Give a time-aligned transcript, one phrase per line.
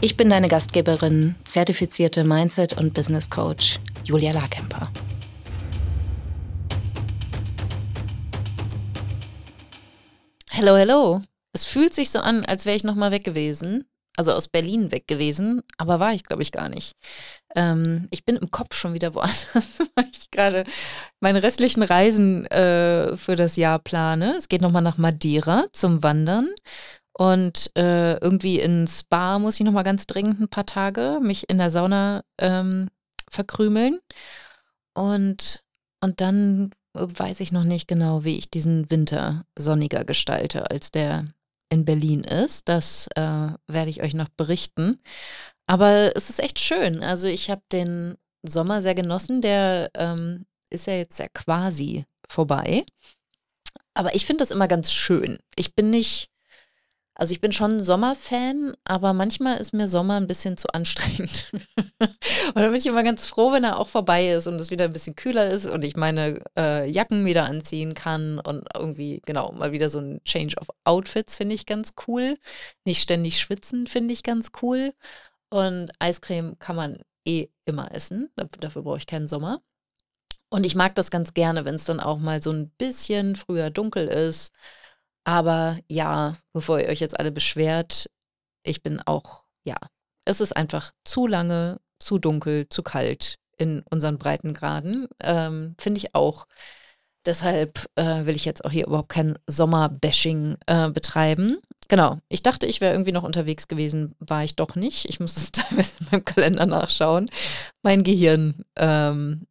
[0.00, 4.90] Ich bin deine Gastgeberin, zertifizierte Mindset- und Business Coach Julia Larkemper.
[10.50, 11.22] Hello, hello.
[11.52, 13.86] Es fühlt sich so an, als wäre ich noch mal weg gewesen,
[14.16, 16.94] also aus Berlin weg gewesen, aber war ich, glaube ich, gar nicht.
[17.54, 20.64] Ähm, ich bin im Kopf schon wieder woanders, weil ich gerade
[21.20, 24.34] meine restlichen Reisen äh, für das Jahr plane.
[24.36, 26.50] Es geht nochmal nach Madeira zum Wandern
[27.16, 31.58] und äh, irgendwie in Spa muss ich nochmal ganz dringend ein paar Tage mich in
[31.58, 32.88] der Sauna ähm,
[33.30, 34.00] verkrümeln.
[34.94, 35.62] Und,
[36.00, 41.26] und dann weiß ich noch nicht genau, wie ich diesen Winter sonniger gestalte, als der
[41.68, 42.68] in Berlin ist.
[42.68, 43.20] Das äh,
[43.68, 45.00] werde ich euch noch berichten.
[45.66, 47.02] Aber es ist echt schön.
[47.02, 49.40] Also ich habe den Sommer sehr genossen.
[49.40, 52.84] Der ähm, ist ja jetzt ja quasi vorbei.
[53.94, 55.38] Aber ich finde das immer ganz schön.
[55.56, 56.33] Ich bin nicht
[57.16, 61.52] also ich bin schon Sommerfan, aber manchmal ist mir Sommer ein bisschen zu anstrengend.
[61.78, 64.86] und dann bin ich immer ganz froh, wenn er auch vorbei ist und es wieder
[64.86, 69.52] ein bisschen kühler ist und ich meine äh, Jacken wieder anziehen kann und irgendwie, genau,
[69.52, 72.36] mal wieder so ein Change of Outfits finde ich ganz cool.
[72.84, 74.92] Nicht ständig schwitzen finde ich ganz cool.
[75.50, 78.30] Und Eiscreme kann man eh immer essen.
[78.60, 79.62] Dafür brauche ich keinen Sommer.
[80.48, 83.70] Und ich mag das ganz gerne, wenn es dann auch mal so ein bisschen früher
[83.70, 84.52] dunkel ist
[85.24, 88.10] aber ja, bevor ihr euch jetzt alle beschwert,
[88.62, 89.76] ich bin auch, ja,
[90.24, 95.08] es ist einfach zu lange, zu dunkel, zu kalt in unseren Breitengraden.
[95.20, 96.46] Ähm, Finde ich auch.
[97.26, 101.58] Deshalb äh, will ich jetzt auch hier überhaupt kein Sommerbashing äh, betreiben.
[101.88, 105.08] Genau, ich dachte, ich wäre irgendwie noch unterwegs gewesen, war ich doch nicht.
[105.08, 107.30] Ich muss es teilweise in meinem Kalender nachschauen.
[107.82, 109.46] Mein Gehirn ähm,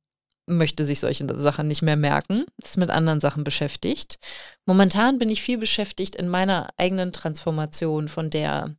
[0.45, 4.19] möchte sich solche Sachen nicht mehr merken, ist mit anderen Sachen beschäftigt.
[4.65, 8.75] Momentan bin ich viel beschäftigt in meiner eigenen Transformation von der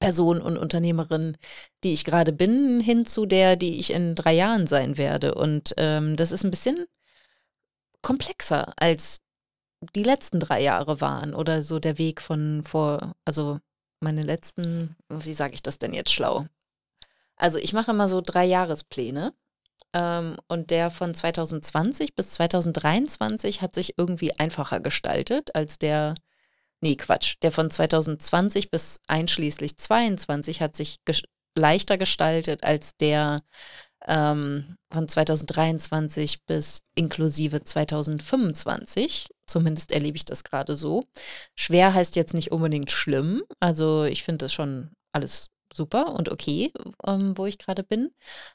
[0.00, 1.36] Person und Unternehmerin,
[1.84, 5.34] die ich gerade bin, hin zu der, die ich in drei Jahren sein werde.
[5.34, 6.86] Und ähm, das ist ein bisschen
[8.02, 9.20] komplexer als
[9.94, 13.60] die letzten drei Jahre waren oder so der Weg von vor, also
[14.00, 16.46] meine letzten, wie sage ich das denn jetzt schlau?
[17.36, 19.32] Also ich mache immer so drei Jahrespläne
[19.94, 26.14] und der von 2020 bis 2023 hat sich irgendwie einfacher gestaltet als der,
[26.80, 31.22] nee, Quatsch, der von 2020 bis einschließlich 22 hat sich ges
[31.54, 33.42] leichter gestaltet als der
[34.06, 39.28] ähm, von 2023 bis inklusive 2025.
[39.46, 41.04] Zumindest erlebe ich das gerade so.
[41.54, 43.42] Schwer heißt jetzt nicht unbedingt schlimm.
[43.60, 46.72] Also ich finde das schon alles super und okay,
[47.06, 48.12] ähm, wo ich gerade bin.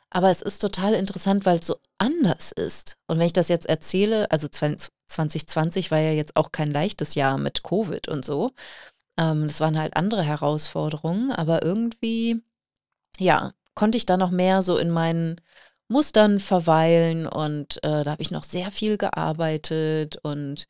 [0.09, 2.97] Aber es ist total interessant, weil es so anders ist.
[3.07, 7.37] Und wenn ich das jetzt erzähle, also 2020 war ja jetzt auch kein leichtes Jahr
[7.37, 8.51] mit Covid und so.
[9.17, 12.43] Ähm, das waren halt andere Herausforderungen, aber irgendwie,
[13.19, 15.41] ja, konnte ich da noch mehr so in meinen
[15.89, 20.67] Mustern verweilen und äh, da habe ich noch sehr viel gearbeitet und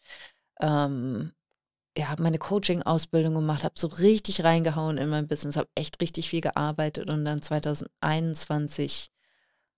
[0.61, 1.33] ähm,
[1.97, 6.41] ja, meine Coaching-Ausbildung gemacht, habe so richtig reingehauen in mein Business, habe echt richtig viel
[6.41, 9.09] gearbeitet und dann 2021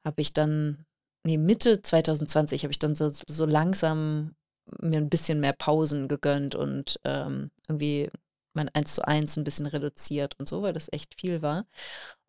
[0.04, 0.86] habe ich dann,
[1.24, 4.36] nee, Mitte 2020 habe ich dann so, so langsam
[4.82, 8.10] mir ein bisschen mehr Pausen gegönnt und ähm, irgendwie
[8.54, 11.66] mein 1 zu 1 ein bisschen reduziert und so, weil das echt viel war.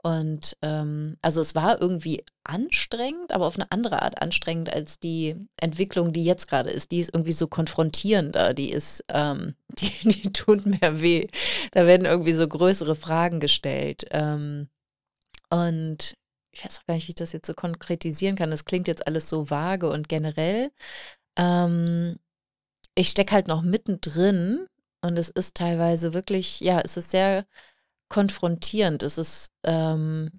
[0.02, 5.36] Und ähm, also es war irgendwie anstrengend, aber auf eine andere Art anstrengend als die
[5.60, 6.90] Entwicklung, die jetzt gerade ist.
[6.90, 11.28] Die ist irgendwie so konfrontierender, die ist, ähm, die, die tut mehr weh.
[11.72, 14.06] Da werden irgendwie so größere Fragen gestellt.
[14.10, 14.68] Ähm,
[15.50, 16.14] und
[16.52, 18.50] ich weiß auch gar nicht, wie ich das jetzt so konkretisieren kann.
[18.50, 20.72] Das klingt jetzt alles so vage und generell.
[21.36, 22.18] Ähm,
[22.94, 24.66] ich stecke halt noch mittendrin
[25.02, 27.46] und es ist teilweise wirklich, ja, es ist sehr
[28.10, 29.02] konfrontierend.
[29.02, 30.30] Es ist, ähm,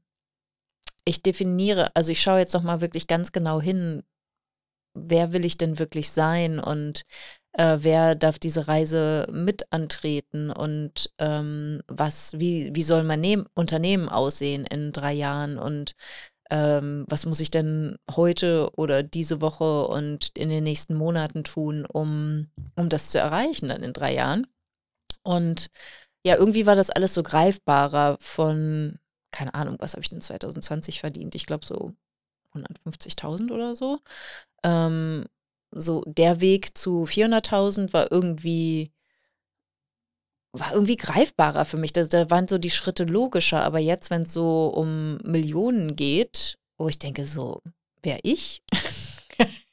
[1.04, 4.04] ich definiere, also ich schaue jetzt noch mal wirklich ganz genau hin,
[4.94, 7.04] wer will ich denn wirklich sein und
[7.54, 13.46] äh, wer darf diese Reise mit antreten und ähm, was, wie, wie soll mein ne
[13.56, 15.96] Unternehmen aussehen in drei Jahren und
[16.50, 21.86] ähm, was muss ich denn heute oder diese Woche und in den nächsten Monaten tun,
[21.86, 24.48] um, um das zu erreichen dann in drei Jahren.
[25.24, 25.68] Und
[26.26, 29.00] ja, irgendwie war das alles so greifbarer von
[29.32, 31.36] keine Ahnung, was habe ich denn 2020 verdient?
[31.36, 31.94] Ich glaube so
[32.54, 34.00] 150.000 oder so.
[34.64, 35.26] Ähm,
[35.72, 38.92] so der Weg zu 400.000 war irgendwie
[40.54, 41.94] war irgendwie greifbarer für mich.
[41.94, 43.64] Da, da waren so die Schritte logischer.
[43.64, 47.62] Aber jetzt, wenn es so um Millionen geht, wo ich denke, so,
[48.04, 48.62] wer ich?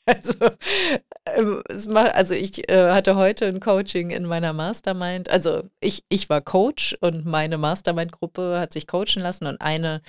[0.09, 0.51] Also,
[1.27, 1.63] ähm,
[1.97, 5.29] also ich äh, hatte heute ein Coaching in meiner Mastermind.
[5.31, 10.03] Also ich, ich war Coach und meine Mastermind-Gruppe hat sich coachen lassen und eine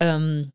[0.00, 0.52] ähm,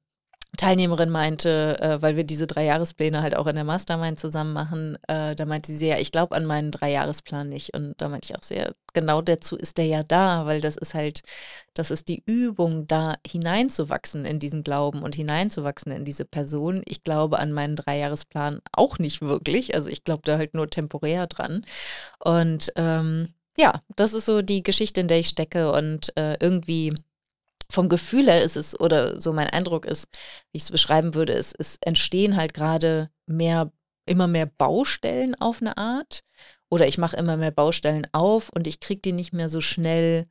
[0.57, 5.35] Teilnehmerin meinte, äh, weil wir diese Dreijahrespläne halt auch in der Mastermind zusammen machen, äh,
[5.35, 7.73] da meinte sie ja, ich glaube an meinen Dreijahresplan nicht.
[7.73, 10.93] Und da meinte ich auch sehr, genau dazu ist der ja da, weil das ist
[10.93, 11.23] halt,
[11.73, 16.81] das ist die Übung, da hineinzuwachsen in diesen Glauben und hineinzuwachsen in diese Person.
[16.85, 19.73] Ich glaube an meinen Dreijahresplan auch nicht wirklich.
[19.73, 21.65] Also ich glaube da halt nur temporär dran.
[22.19, 26.93] Und ähm, ja, das ist so die Geschichte, in der ich stecke und äh, irgendwie
[27.71, 30.07] vom Gefühl her ist es, oder so mein Eindruck ist,
[30.51, 33.71] wie ich es beschreiben würde, ist, es entstehen halt gerade mehr,
[34.05, 36.23] immer mehr Baustellen auf eine Art.
[36.69, 40.27] Oder ich mache immer mehr Baustellen auf und ich kriege die nicht mehr so schnell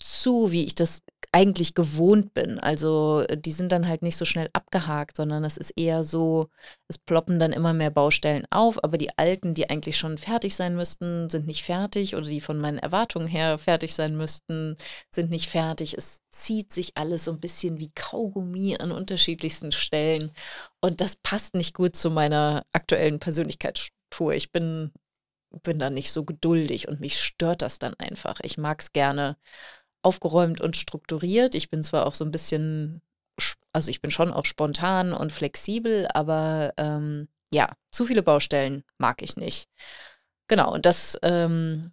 [0.00, 2.58] zu, wie ich das eigentlich gewohnt bin.
[2.58, 6.48] Also äh, die sind dann halt nicht so schnell abgehakt, sondern es ist eher so,
[6.88, 10.76] es ploppen dann immer mehr Baustellen auf, aber die alten, die eigentlich schon fertig sein
[10.76, 14.76] müssten, sind nicht fertig oder die von meinen Erwartungen her fertig sein müssten,
[15.10, 15.94] sind nicht fertig.
[15.96, 20.32] Es zieht sich alles so ein bisschen wie Kaugummi an unterschiedlichsten Stellen
[20.80, 24.34] und das passt nicht gut zu meiner aktuellen Persönlichkeitsstruktur.
[24.34, 24.92] Ich bin
[25.62, 28.40] bin da nicht so geduldig und mich stört das dann einfach.
[28.42, 29.36] Ich mag es gerne
[30.02, 31.54] aufgeräumt und strukturiert.
[31.54, 33.02] Ich bin zwar auch so ein bisschen,
[33.72, 39.22] also ich bin schon auch spontan und flexibel, aber ähm, ja, zu viele Baustellen mag
[39.22, 39.68] ich nicht.
[40.48, 41.92] Genau, und das, ähm,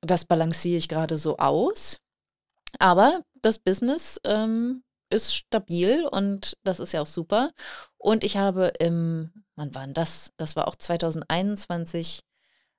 [0.00, 2.00] das balanciere ich gerade so aus.
[2.78, 7.52] Aber das Business ähm, ist stabil und das ist ja auch super.
[7.96, 10.32] Und ich habe im, wann war denn das?
[10.36, 12.22] Das war auch 2021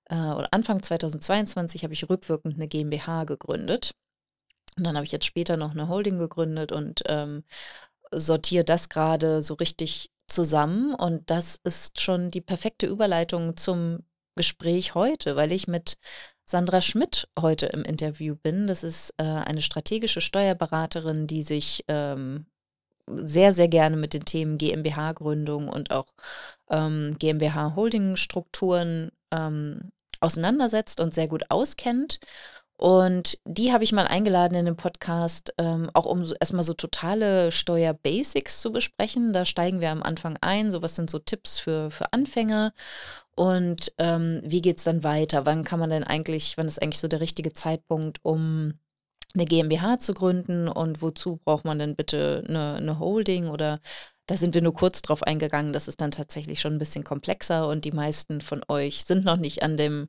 [0.05, 3.95] äh, oder Anfang 2022 habe ich rückwirkend eine GmbH gegründet.
[4.79, 7.43] Und dann habe ich jetzt später noch eine Holding gegründet und ähm,
[8.11, 10.95] sortiere das gerade so richtig zusammen.
[10.95, 13.99] Und das ist schon die perfekte Überleitung zum
[14.35, 15.97] Gespräch heute, weil ich mit
[16.45, 18.65] Sandra Schmidt heute im Interview bin.
[18.67, 22.45] Das ist äh, eine strategische Steuerberaterin, die sich ähm,
[23.05, 26.07] sehr, sehr gerne mit den Themen GmbH-Gründung und auch
[26.69, 29.91] ähm, GmbH-Holding-Strukturen ähm,
[30.21, 32.19] auseinandersetzt und sehr gut auskennt.
[32.79, 36.71] Und die habe ich mal eingeladen in den Podcast, ähm, auch um so, erstmal so
[36.71, 39.33] totale Steuerbasics zu besprechen.
[39.33, 40.71] Da steigen wir am Anfang ein.
[40.71, 42.71] So was sind so Tipps für, für Anfänger.
[43.35, 45.45] Und ähm, wie geht es dann weiter?
[45.45, 48.75] Wann kann man denn eigentlich, wann ist eigentlich so der richtige Zeitpunkt, um
[49.33, 53.81] eine GmbH zu gründen und wozu braucht man denn bitte eine, eine Holding oder
[54.25, 55.73] da sind wir nur kurz drauf eingegangen.
[55.73, 59.37] Das ist dann tatsächlich schon ein bisschen komplexer und die meisten von euch sind noch
[59.37, 60.07] nicht an dem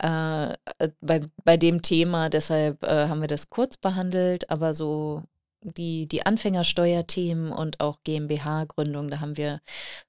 [0.00, 2.28] äh, äh, bei, bei dem Thema.
[2.28, 5.22] Deshalb äh, haben wir das kurz behandelt, aber so
[5.64, 9.60] die, die Anfängersteuerthemen und auch GmbH-Gründung, da haben wir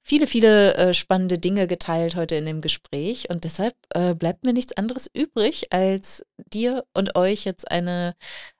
[0.02, 3.30] viele, viele äh, spannende Dinge geteilt heute in dem Gespräch.
[3.30, 8.16] Und deshalb äh, bleibt mir nichts anderes übrig, als dir und euch jetzt eine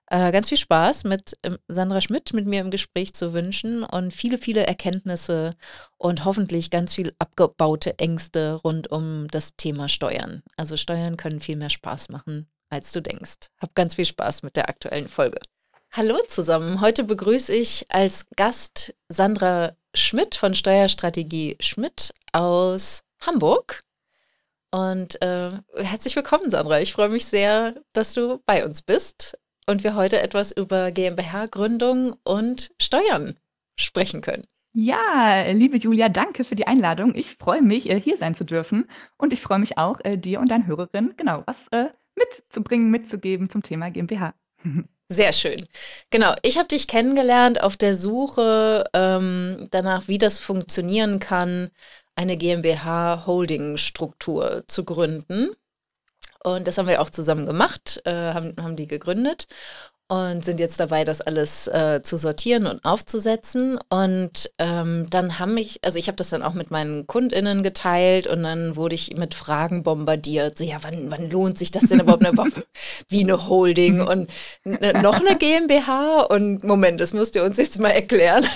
[0.08, 4.12] äh, ganz viel Spaß mit ähm, Sandra Schmidt mit mir im Gespräch zu wünschen und
[4.14, 5.56] viele, viele Erkenntnisse
[5.96, 10.42] und hoffentlich ganz viel abgebaute Ängste rund um das Thema Steuern.
[10.56, 13.48] Also Steuern können viel mehr Spaß machen, als du denkst.
[13.60, 15.40] Hab ganz viel Spaß mit der aktuellen Folge.
[15.92, 16.80] Hallo zusammen.
[16.80, 23.82] Heute begrüße ich als Gast Sandra Schmidt von Steuerstrategie Schmidt aus Hamburg.
[24.70, 26.80] Und äh, herzlich willkommen, Sandra.
[26.80, 32.16] Ich freue mich sehr, dass du bei uns bist und wir heute etwas über GmbH-Gründung
[32.24, 33.36] und Steuern
[33.78, 34.46] sprechen können.
[34.78, 37.14] Ja, liebe Julia, danke für die Einladung.
[37.14, 38.84] Ich freue mich, äh, hier sein zu dürfen.
[39.16, 43.48] Und ich freue mich auch, äh, dir und deinen Hörerinnen genau was äh, mitzubringen, mitzugeben
[43.48, 44.34] zum Thema GmbH.
[45.08, 45.66] Sehr schön.
[46.10, 51.70] Genau, ich habe dich kennengelernt auf der Suche ähm, danach, wie das funktionieren kann,
[52.16, 55.56] eine GmbH-Holding-Struktur zu gründen.
[56.46, 59.48] Und das haben wir auch zusammen gemacht, äh, haben, haben die gegründet
[60.08, 63.78] und sind jetzt dabei, das alles äh, zu sortieren und aufzusetzen.
[63.88, 68.28] Und ähm, dann haben mich, also ich habe das dann auch mit meinen KundInnen geteilt
[68.28, 70.58] und dann wurde ich mit Fragen bombardiert.
[70.58, 72.24] So, ja, wann, wann lohnt sich das denn überhaupt?
[73.08, 74.30] Wie eine Holding und
[74.64, 76.22] noch eine GmbH?
[76.22, 78.46] Und Moment, das müsst ihr uns jetzt mal erklären.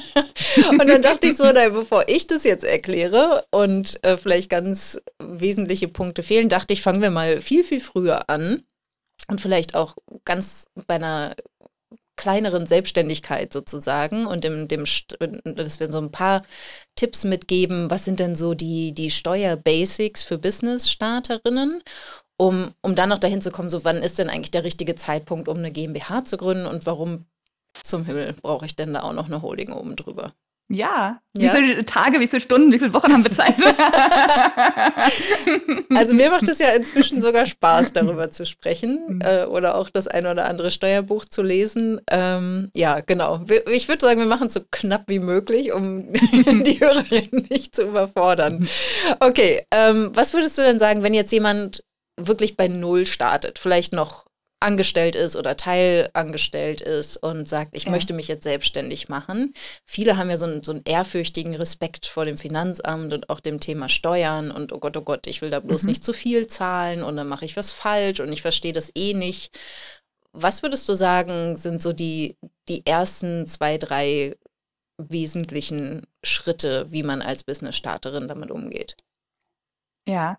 [0.70, 5.00] und dann dachte ich so, na, bevor ich das jetzt erkläre und äh, vielleicht ganz
[5.18, 8.62] wesentliche Punkte fehlen, dachte ich, fangen wir mal viel, viel früher an
[9.28, 11.34] und vielleicht auch ganz bei einer
[12.16, 14.84] kleineren Selbstständigkeit sozusagen und dem, dem,
[15.44, 16.42] dass wir so ein paar
[16.94, 21.82] Tipps mitgeben, was sind denn so die, die Steuerbasics für Business-Starterinnen
[22.42, 25.48] um, um dann noch dahin zu kommen, so wann ist denn eigentlich der richtige Zeitpunkt,
[25.48, 27.26] um eine GmbH zu gründen und warum
[27.84, 30.34] zum Himmel brauche ich denn da auch noch eine Holding oben drüber?
[30.72, 31.20] Ja.
[31.36, 31.52] ja.
[31.52, 33.56] Wie viele Tage, wie viele Stunden, wie viele Wochen haben wir Zeit?
[35.94, 39.20] also mir macht es ja inzwischen sogar Spaß, darüber zu sprechen mhm.
[39.20, 42.00] äh, oder auch das ein oder andere Steuerbuch zu lesen.
[42.10, 43.44] Ähm, ja, genau.
[43.70, 47.82] Ich würde sagen, wir machen es so knapp wie möglich, um die Hörerinnen nicht zu
[47.82, 48.60] überfordern.
[48.60, 48.68] Mhm.
[49.20, 51.84] Okay, ähm, was würdest du denn sagen, wenn jetzt jemand
[52.18, 54.24] wirklich bei Null startet, vielleicht noch
[54.62, 57.90] angestellt ist oder teilangestellt ist und sagt, ich ja.
[57.90, 59.54] möchte mich jetzt selbstständig machen.
[59.84, 63.60] Viele haben ja so einen, so einen, ehrfürchtigen Respekt vor dem Finanzamt und auch dem
[63.60, 65.88] Thema Steuern und oh Gott, oh Gott, ich will da bloß mhm.
[65.90, 69.14] nicht zu viel zahlen und dann mache ich was falsch und ich verstehe das eh
[69.14, 69.58] nicht.
[70.32, 72.36] Was würdest du sagen, sind so die,
[72.68, 74.36] die ersten zwei, drei
[74.96, 78.96] wesentlichen Schritte, wie man als Business-Starterin damit umgeht?
[80.06, 80.38] Ja,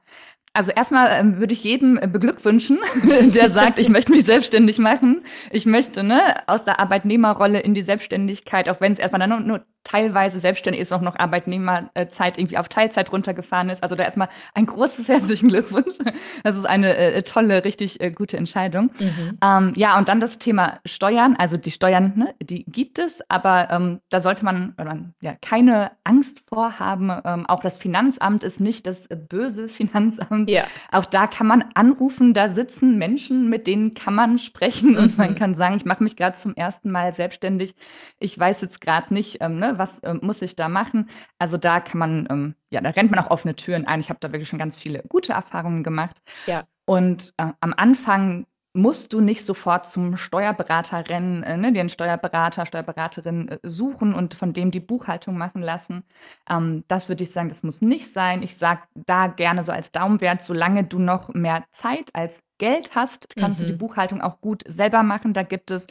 [0.53, 2.79] also erstmal ähm, würde ich jedem äh, beglückwünschen,
[3.35, 5.25] der sagt, ich möchte mich selbstständig machen.
[5.51, 9.39] Ich möchte ne, aus der Arbeitnehmerrolle in die Selbstständigkeit, auch wenn es erstmal dann nur,
[9.39, 13.83] nur teilweise selbstständig ist, auch noch Arbeitnehmerzeit irgendwie auf Teilzeit runtergefahren ist.
[13.83, 15.97] Also da erstmal ein großes herzlichen Glückwunsch.
[16.43, 18.91] Das ist eine äh, tolle, richtig äh, gute Entscheidung.
[18.99, 19.37] Mhm.
[19.43, 21.35] Ähm, ja, und dann das Thema Steuern.
[21.37, 25.91] Also die Steuern, ne, die gibt es, aber ähm, da sollte man, man ja, keine
[26.03, 27.11] Angst vorhaben.
[27.25, 30.49] Ähm, auch das Finanzamt ist nicht das böse Finanzamt.
[30.49, 30.63] Ja.
[30.91, 34.97] Auch da kann man anrufen, da sitzen Menschen, mit denen kann man sprechen mhm.
[34.97, 35.35] und man mhm.
[35.35, 37.75] kann sagen, ich mache mich gerade zum ersten Mal selbstständig.
[38.19, 41.09] Ich weiß jetzt gerade nicht, ähm, ne, was äh, muss ich da machen?
[41.39, 43.99] Also da kann man, ähm, ja, da rennt man auch offene Türen ein.
[43.99, 46.21] Ich habe da wirklich schon ganz viele gute Erfahrungen gemacht.
[46.47, 46.63] Ja.
[46.85, 51.89] Und äh, am Anfang musst du nicht sofort zum Steuerberater rennen, äh, ne, dir einen
[51.89, 56.03] Steuerberater, Steuerberaterin äh, suchen und von dem die Buchhaltung machen lassen.
[56.49, 58.41] Ähm, das würde ich sagen, das muss nicht sein.
[58.41, 63.35] Ich sage da gerne so als Daumenwert, solange du noch mehr Zeit als Geld hast,
[63.35, 63.65] kannst mhm.
[63.65, 63.79] du die mhm.
[63.79, 65.33] Buchhaltung auch gut selber machen.
[65.33, 65.85] Da gibt es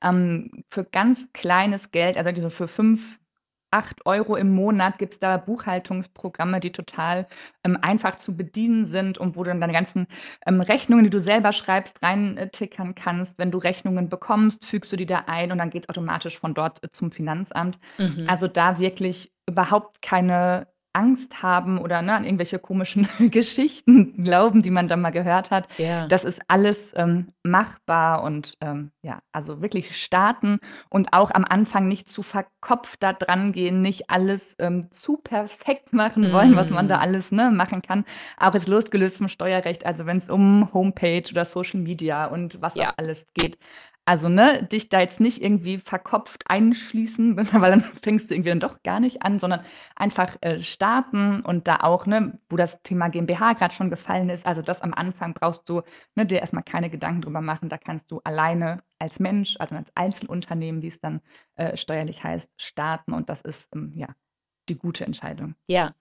[0.00, 3.18] ähm, für ganz kleines Geld, also für fünf
[3.70, 7.26] 8 Euro im Monat gibt es da Buchhaltungsprogramme, die total
[7.64, 10.06] ähm, einfach zu bedienen sind und wo du dann deine ganzen
[10.46, 13.38] ähm, Rechnungen, die du selber schreibst, reintickern kannst.
[13.38, 16.54] Wenn du Rechnungen bekommst, fügst du die da ein und dann geht es automatisch von
[16.54, 17.78] dort äh, zum Finanzamt.
[17.98, 18.26] Mhm.
[18.28, 24.70] Also da wirklich überhaupt keine Angst haben oder ne, an irgendwelche komischen Geschichten glauben, die
[24.70, 25.68] man da mal gehört hat.
[25.78, 26.06] Ja.
[26.08, 30.58] Das ist alles ähm, machbar und ähm, ja, also wirklich starten
[30.90, 35.92] und auch am Anfang nicht zu verkopft da dran gehen, nicht alles ähm, zu perfekt
[35.92, 36.56] machen wollen, mm.
[36.56, 37.00] was man da mm.
[37.00, 38.04] alles ne, machen kann.
[38.36, 42.74] Auch jetzt losgelöst vom Steuerrecht, also wenn es um Homepage oder Social Media und was
[42.74, 42.90] ja.
[42.90, 43.58] auch alles geht.
[44.08, 48.58] Also, ne, dich da jetzt nicht irgendwie verkopft einschließen, weil dann fängst du irgendwie dann
[48.58, 49.60] doch gar nicht an, sondern
[49.96, 54.46] einfach äh, starten und da auch, ne, wo das Thema GmbH gerade schon gefallen ist,
[54.46, 55.82] also das am Anfang brauchst du
[56.14, 57.68] ne, dir erstmal keine Gedanken drüber machen.
[57.68, 61.20] Da kannst du alleine als Mensch, also als Einzelunternehmen, wie es dann
[61.56, 64.08] äh, steuerlich heißt, starten und das ist ähm, ja
[64.70, 65.54] die gute Entscheidung.
[65.66, 65.92] Ja,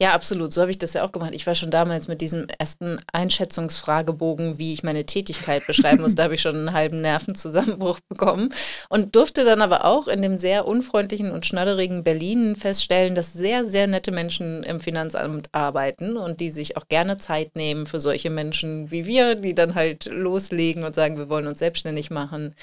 [0.00, 0.50] ja, absolut.
[0.50, 1.32] So habe ich das ja auch gemacht.
[1.34, 6.14] Ich war schon damals mit diesem ersten Einschätzungsfragebogen, wie ich meine Tätigkeit beschreiben muss.
[6.16, 8.54] da habe ich schon einen halben Nervenzusammenbruch bekommen
[8.88, 13.66] und durfte dann aber auch in dem sehr unfreundlichen und schnadderigen Berlin feststellen, dass sehr,
[13.66, 18.30] sehr nette Menschen im Finanzamt arbeiten und die sich auch gerne Zeit nehmen für solche
[18.30, 22.54] Menschen wie wir, die dann halt loslegen und sagen, wir wollen uns selbstständig machen.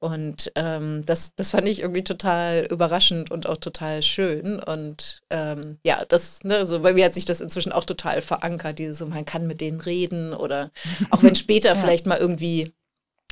[0.00, 4.58] Und ähm, das, das fand ich irgendwie total überraschend und auch total schön.
[4.58, 8.78] Und ähm, ja, das, ne, so bei mir hat sich das inzwischen auch total verankert,
[8.78, 10.70] dieses so, man kann mit denen reden oder
[11.10, 11.74] auch wenn später ja.
[11.74, 12.74] vielleicht mal irgendwie,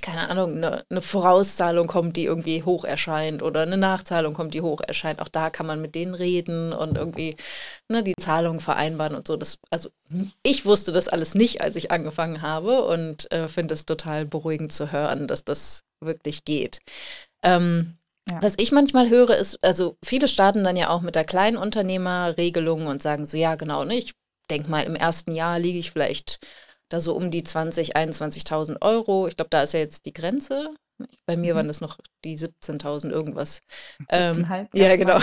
[0.01, 4.63] keine Ahnung, eine, eine Vorauszahlung kommt, die irgendwie hoch erscheint oder eine Nachzahlung kommt, die
[4.63, 7.37] hoch erscheint, auch da kann man mit denen reden und irgendwie
[7.89, 9.37] ne, die Zahlung vereinbaren und so.
[9.37, 9.91] Das, also
[10.43, 14.73] ich wusste das alles nicht, als ich angefangen habe und äh, finde es total beruhigend
[14.73, 16.81] zu hören, dass das wirklich geht.
[17.43, 17.98] Ähm,
[18.31, 18.43] ja.
[18.43, 23.03] Was ich manchmal höre, ist, also viele starten dann ja auch mit der Kleinunternehmerregelung und
[23.03, 24.15] sagen so, ja, genau, ne, ich
[24.51, 26.39] denke mal, im ersten Jahr liege ich vielleicht
[26.89, 29.29] da so um die 20, 21.000 Euro.
[29.29, 30.75] Ich glaube, da ist ja jetzt die Grenze.
[31.27, 31.59] Bei mir mhm.
[31.59, 33.63] waren das noch die 17.000 irgendwas.
[34.11, 34.11] 17,5.
[34.11, 35.19] Ähm, ja, genau.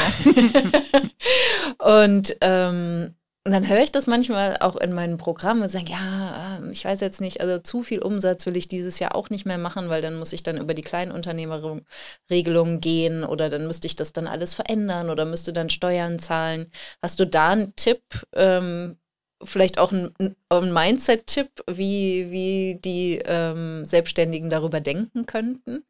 [2.06, 6.58] und ähm, und dann höre ich das manchmal auch in meinen Programmen und sage, ja,
[6.58, 9.46] ähm, ich weiß jetzt nicht, also zu viel Umsatz will ich dieses Jahr auch nicht
[9.46, 13.96] mehr machen, weil dann muss ich dann über die Kleinunternehmerregelung gehen oder dann müsste ich
[13.96, 16.72] das dann alles verändern oder müsste dann Steuern zahlen.
[17.04, 18.02] Hast du da einen Tipp,
[18.34, 18.98] ähm,
[19.44, 20.16] vielleicht auch einen,
[20.50, 25.86] einen Mindset-Tipp, wie, wie die ähm, Selbstständigen darüber denken könnten?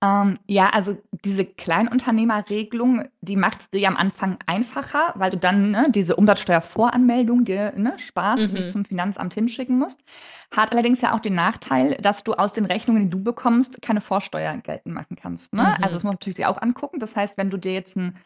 [0.00, 5.72] Ähm, ja, also diese Kleinunternehmerregelung, die macht es dir am Anfang einfacher, weil du dann
[5.72, 8.54] ne, diese Umsatzsteuervoranmeldung dir ne, sparst, mhm.
[8.54, 10.04] nicht zum Finanzamt hinschicken musst.
[10.52, 14.00] Hat allerdings ja auch den Nachteil, dass du aus den Rechnungen, die du bekommst, keine
[14.00, 15.52] Vorsteuer geltend machen kannst.
[15.52, 15.62] Ne?
[15.62, 15.84] Also mhm.
[15.88, 17.00] Also das muss man natürlich sich auch angucken.
[17.00, 18.16] Das heißt, wenn du dir jetzt ein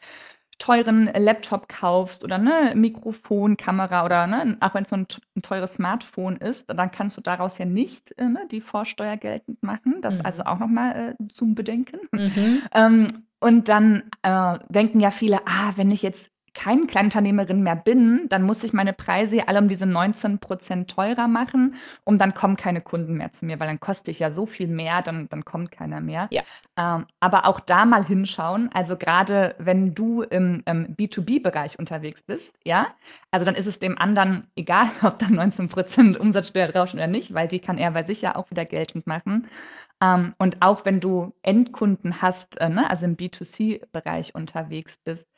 [0.63, 5.43] teuren Laptop kaufst oder ne, Mikrofon, Kamera oder ne, auch wenn es so ein, ein,
[5.43, 9.97] teures Smartphone ist, dann kannst du daraus ja nicht äh, ne, die Vorsteuer geltend machen.
[10.03, 10.27] Das mhm.
[10.27, 11.99] also auch nochmal äh, zum Bedenken.
[12.13, 12.63] Mhm.
[12.73, 13.07] ähm,
[13.41, 18.43] und dann äh, denken ja viele, ah, wenn ich jetzt keine Kleinunternehmerin mehr bin, dann
[18.43, 23.15] muss ich meine Preise alle um diese 19% teurer machen und dann kommen keine Kunden
[23.15, 26.01] mehr zu mir, weil dann koste ich ja so viel mehr, dann, dann kommt keiner
[26.01, 26.29] mehr.
[26.31, 26.43] Ja.
[26.77, 32.57] Ähm, aber auch da mal hinschauen, also gerade wenn du im, im B2B-Bereich unterwegs bist,
[32.65, 32.89] ja,
[33.31, 37.49] also dann ist es dem anderen egal, ob da 19% Umsatzsteuer draufsteht oder nicht, weil
[37.49, 39.49] die kann er bei sich ja auch wieder geltend machen.
[40.03, 45.29] Ähm, und auch wenn du Endkunden hast, äh, ne, also im B2C-Bereich unterwegs bist,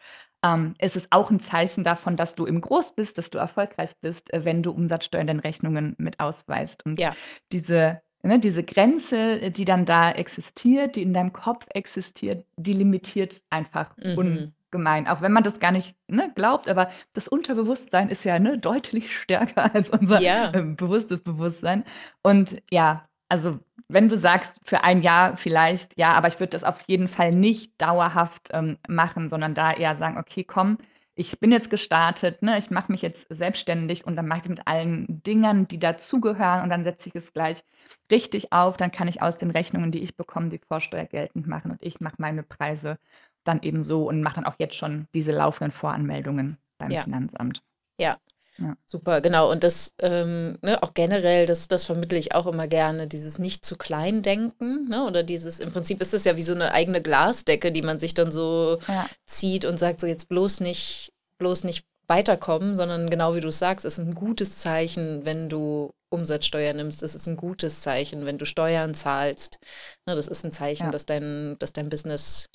[0.44, 3.96] ähm, ist es auch ein Zeichen davon, dass du im Groß bist, dass du erfolgreich
[4.00, 6.84] bist, äh, wenn du Umsatzsteuer in den Rechnungen mit ausweist.
[6.84, 7.14] Und ja.
[7.50, 13.42] diese, ne, diese Grenze, die dann da existiert, die in deinem Kopf existiert, die limitiert
[13.48, 14.52] einfach mhm.
[14.70, 15.08] ungemein.
[15.08, 19.16] Auch wenn man das gar nicht ne, glaubt, aber das Unterbewusstsein ist ja ne, deutlich
[19.16, 20.52] stärker als unser ja.
[20.52, 21.84] äh, bewusstes Bewusstsein.
[22.22, 26.64] Und ja, also wenn du sagst, für ein Jahr vielleicht, ja, aber ich würde das
[26.64, 30.78] auf jeden Fall nicht dauerhaft ähm, machen, sondern da eher sagen, okay, komm,
[31.16, 34.48] ich bin jetzt gestartet, ne, ich mache mich jetzt selbstständig und dann mache ich es
[34.48, 37.62] mit allen Dingern, die dazugehören und dann setze ich es gleich
[38.10, 38.76] richtig auf.
[38.76, 42.00] Dann kann ich aus den Rechnungen, die ich bekomme, die Vorsteuer geltend machen und ich
[42.00, 42.98] mache meine Preise
[43.44, 47.02] dann eben so und mache dann auch jetzt schon diese laufenden Voranmeldungen beim ja.
[47.02, 47.62] Finanzamt.
[47.98, 48.16] Ja,
[48.58, 48.76] ja.
[48.84, 49.50] Super, genau.
[49.50, 53.64] Und das ähm, ne, auch generell, das, das vermittle ich auch immer gerne, dieses nicht
[53.64, 54.88] zu klein denken.
[54.88, 55.04] Ne?
[55.04, 58.14] Oder dieses, im Prinzip ist das ja wie so eine eigene Glasdecke, die man sich
[58.14, 59.08] dann so ja.
[59.26, 63.84] zieht und sagt, so jetzt bloß nicht, bloß nicht weiterkommen, sondern genau wie du sagst,
[63.84, 67.02] es ist ein gutes Zeichen, wenn du Umsatzsteuer nimmst.
[67.02, 69.58] Es ist ein gutes Zeichen, wenn du Steuern zahlst.
[70.06, 70.90] Ne, das ist ein Zeichen, ja.
[70.90, 72.50] dass, dein, dass dein Business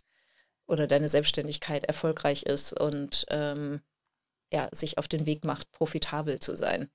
[0.66, 3.82] oder deine Selbstständigkeit erfolgreich ist und ähm,
[4.52, 6.90] ja, sich auf den Weg macht, profitabel zu sein.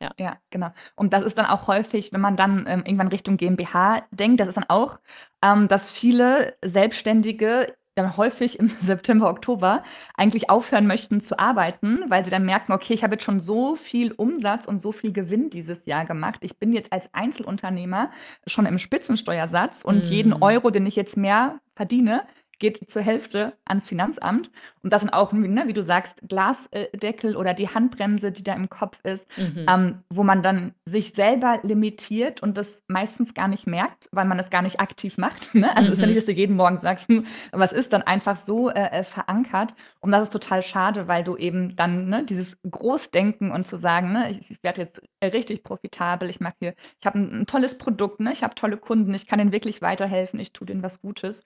[0.00, 0.10] Ja.
[0.18, 0.70] ja, genau.
[0.96, 4.48] Und das ist dann auch häufig, wenn man dann ähm, irgendwann Richtung GmbH denkt, das
[4.48, 4.98] ist dann auch,
[5.42, 9.84] ähm, dass viele Selbstständige dann häufig im September, Oktober
[10.16, 13.76] eigentlich aufhören möchten zu arbeiten, weil sie dann merken, okay, ich habe jetzt schon so
[13.76, 16.40] viel Umsatz und so viel Gewinn dieses Jahr gemacht.
[16.42, 18.10] Ich bin jetzt als Einzelunternehmer
[18.46, 20.08] schon im Spitzensteuersatz und mm.
[20.08, 22.24] jeden Euro, den ich jetzt mehr verdiene,
[22.62, 24.50] geht zur Hälfte ans Finanzamt.
[24.82, 28.70] Und das sind auch, ne, wie du sagst, Glasdeckel oder die Handbremse, die da im
[28.70, 29.66] Kopf ist, mhm.
[29.68, 34.38] ähm, wo man dann sich selber limitiert und das meistens gar nicht merkt, weil man
[34.38, 35.54] es gar nicht aktiv macht.
[35.54, 35.76] Ne?
[35.76, 35.94] Also mhm.
[35.94, 36.18] ist ja nicht, mhm.
[36.18, 39.74] dass du jeden Morgen sagst, hm, was ist dann einfach so äh, äh, verankert.
[40.00, 44.12] Und das ist total schade, weil du eben dann ne, dieses Großdenken und zu sagen,
[44.12, 47.76] ne, ich, ich werde jetzt richtig profitabel, ich mache hier, ich habe ein, ein, tolles
[47.76, 51.00] Produkt, ne, ich habe tolle Kunden, ich kann ihnen wirklich weiterhelfen, ich tue denen was
[51.00, 51.44] Gutes.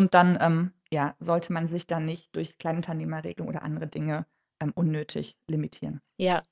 [0.00, 4.24] Und dann ähm, ja, sollte man sich dann nicht durch Kleinunternehmerregelung oder andere Dinge
[4.58, 6.00] ähm, unnötig limitieren.
[6.16, 6.42] Ja.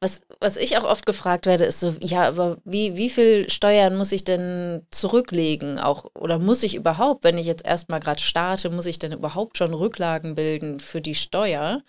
[0.00, 3.96] Was, was ich auch oft gefragt werde, ist so, ja, aber wie, wie viel Steuern
[3.96, 5.80] muss ich denn zurücklegen?
[5.80, 9.58] Auch, oder muss ich überhaupt, wenn ich jetzt erstmal gerade starte, muss ich denn überhaupt
[9.58, 11.82] schon Rücklagen bilden für die Steuer?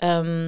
[0.00, 0.46] Ähm,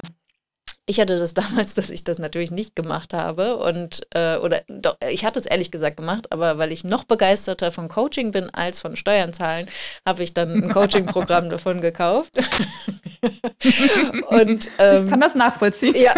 [0.85, 4.97] ich hatte das damals, dass ich das natürlich nicht gemacht habe und äh, oder doch,
[5.09, 8.79] ich hatte es ehrlich gesagt gemacht, aber weil ich noch begeisterter von Coaching bin als
[8.79, 9.69] von Steuern zahlen,
[10.07, 12.31] habe ich dann ein Coaching-Programm davon gekauft.
[14.27, 15.95] und ähm, ich kann das nachvollziehen.
[15.95, 16.13] Ja.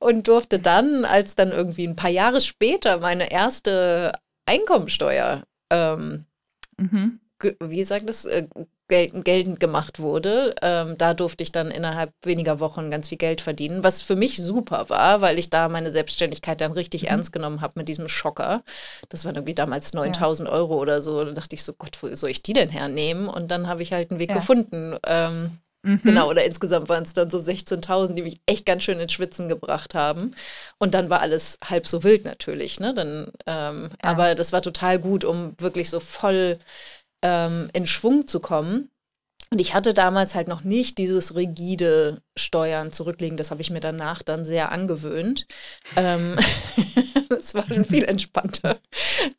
[0.00, 4.12] und durfte dann, als dann irgendwie ein paar Jahre später meine erste
[4.46, 6.26] Einkommensteuer ähm,
[6.76, 7.20] mhm
[7.60, 8.46] wie sagt das, äh,
[8.88, 10.54] geltend gemacht wurde.
[10.60, 14.36] Ähm, da durfte ich dann innerhalb weniger Wochen ganz viel Geld verdienen, was für mich
[14.36, 17.08] super war, weil ich da meine Selbstständigkeit dann richtig mhm.
[17.08, 18.62] ernst genommen habe mit diesem Schocker.
[19.08, 20.54] Das waren irgendwie damals 9000 ja.
[20.54, 21.24] Euro oder so.
[21.24, 23.28] Da dachte ich so, Gott, wo soll ich die denn hernehmen?
[23.28, 24.34] Und dann habe ich halt einen Weg ja.
[24.36, 24.98] gefunden.
[25.06, 26.02] Ähm, mhm.
[26.04, 29.48] Genau, oder insgesamt waren es dann so 16.000, die mich echt ganz schön ins Schwitzen
[29.48, 30.34] gebracht haben.
[30.78, 32.80] Und dann war alles halb so wild natürlich.
[32.80, 32.92] Ne?
[32.92, 34.10] Dann, ähm, ja.
[34.10, 36.58] Aber das war total gut, um wirklich so voll
[37.24, 38.90] ähm, in Schwung zu kommen.
[39.50, 43.36] Und ich hatte damals halt noch nicht dieses rigide Steuern zurücklegen.
[43.36, 45.46] Das habe ich mir danach dann sehr angewöhnt.
[45.96, 46.36] Ähm,
[47.28, 48.78] das war dann viel entspannter.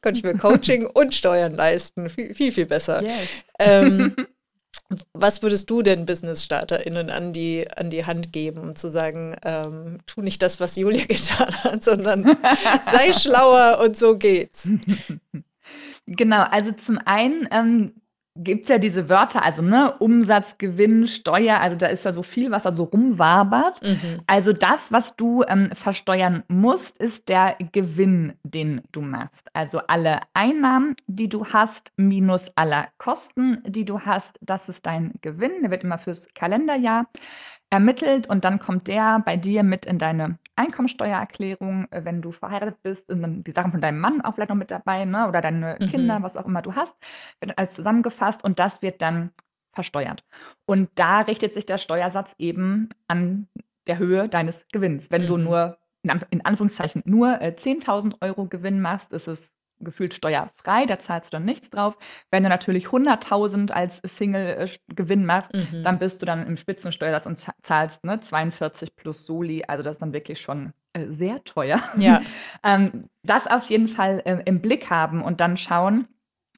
[0.01, 2.09] Konnte ich mir Coaching und Steuern leisten.
[2.09, 3.03] Viel, viel, viel besser.
[3.03, 3.53] Yes.
[3.59, 4.15] Ähm,
[5.13, 9.99] was würdest du denn Business-StarterInnen an die, an die Hand geben, um zu sagen, ähm,
[10.07, 12.37] tu nicht das, was Julia getan hat, sondern
[12.91, 14.69] sei schlauer und so geht's?
[16.07, 17.93] Genau, also zum einen ähm,
[18.37, 22.21] gibt es ja diese Wörter, also ne, Umsatz, Gewinn, Steuer, also da ist ja so
[22.21, 23.81] viel, was da so rumwabert.
[23.81, 24.21] Mhm.
[24.27, 29.49] Also das, was du ähm, versteuern musst, ist der Gewinn, den du machst.
[29.53, 35.13] Also alle Einnahmen, die du hast, minus aller Kosten, die du hast, das ist dein
[35.21, 35.61] Gewinn.
[35.61, 37.07] Der wird immer fürs Kalenderjahr
[37.69, 42.81] ermittelt und dann kommt der bei dir mit in deine Einkommensteuererklärung, äh, wenn du verheiratet
[42.83, 45.41] bist und dann die Sachen von deinem Mann auch vielleicht noch mit dabei, ne, oder
[45.41, 45.87] deine Mhm.
[45.87, 46.97] Kinder, was auch immer du hast,
[47.41, 49.31] wird alles zusammengefasst und das wird dann
[49.73, 50.23] versteuert.
[50.65, 53.47] Und da richtet sich der Steuersatz eben an
[53.87, 55.11] der Höhe deines Gewinns.
[55.11, 55.43] Wenn du Mhm.
[55.43, 60.85] nur in Anf in Anführungszeichen nur, äh, 10.000 € Gewinn machst, ist es gefühlt steuerfrei,
[60.85, 61.97] da zahlst du dann nichts drauf.
[62.31, 65.75] Wenn du natürlich 100.000 als Single, äh, Gewinn machst, Mhm.
[65.83, 69.63] dann bist du dann im Spitzensteuersatz und za zahlst, ne, 42 plus Soli.
[69.67, 71.79] Also, das ist dann wirklich schon, äh, sehr teuer.
[71.93, 72.21] Ja.
[72.63, 76.07] Ähm, das auf jeden Fall, äh, im Blick haben und dann schauen: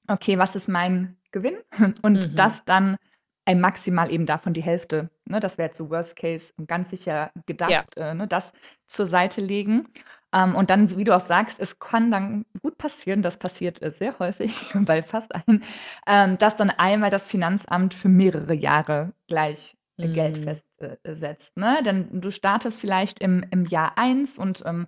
[0.08, 1.58] „Okay, was ist mein Gewinn?“
[2.04, 2.40] Und Mhm.
[2.40, 2.98] das dann,
[3.46, 7.32] äh, maximal eben davon die Hälfte, ne, das wäre jetzt so Worst Case ganz sicher
[7.66, 7.86] Ja.
[7.86, 8.54] gedacht, äh, ne, das
[8.88, 9.88] zur Seite legen.
[10.34, 13.92] Ähm, und dann, wie du auch sagst, es kann dann gut passieren, das passiert, äh,
[13.92, 15.64] sehr häufig bei fast allen,
[16.08, 20.44] ähm, dass dann einmal das Finanzamt für mehrere Jahre gleich, äh, Geld Mhm.
[20.44, 21.82] festsetzt, äh, ne?
[21.84, 24.88] Denn du startest vielleicht im im Jahr 1 und, ähm,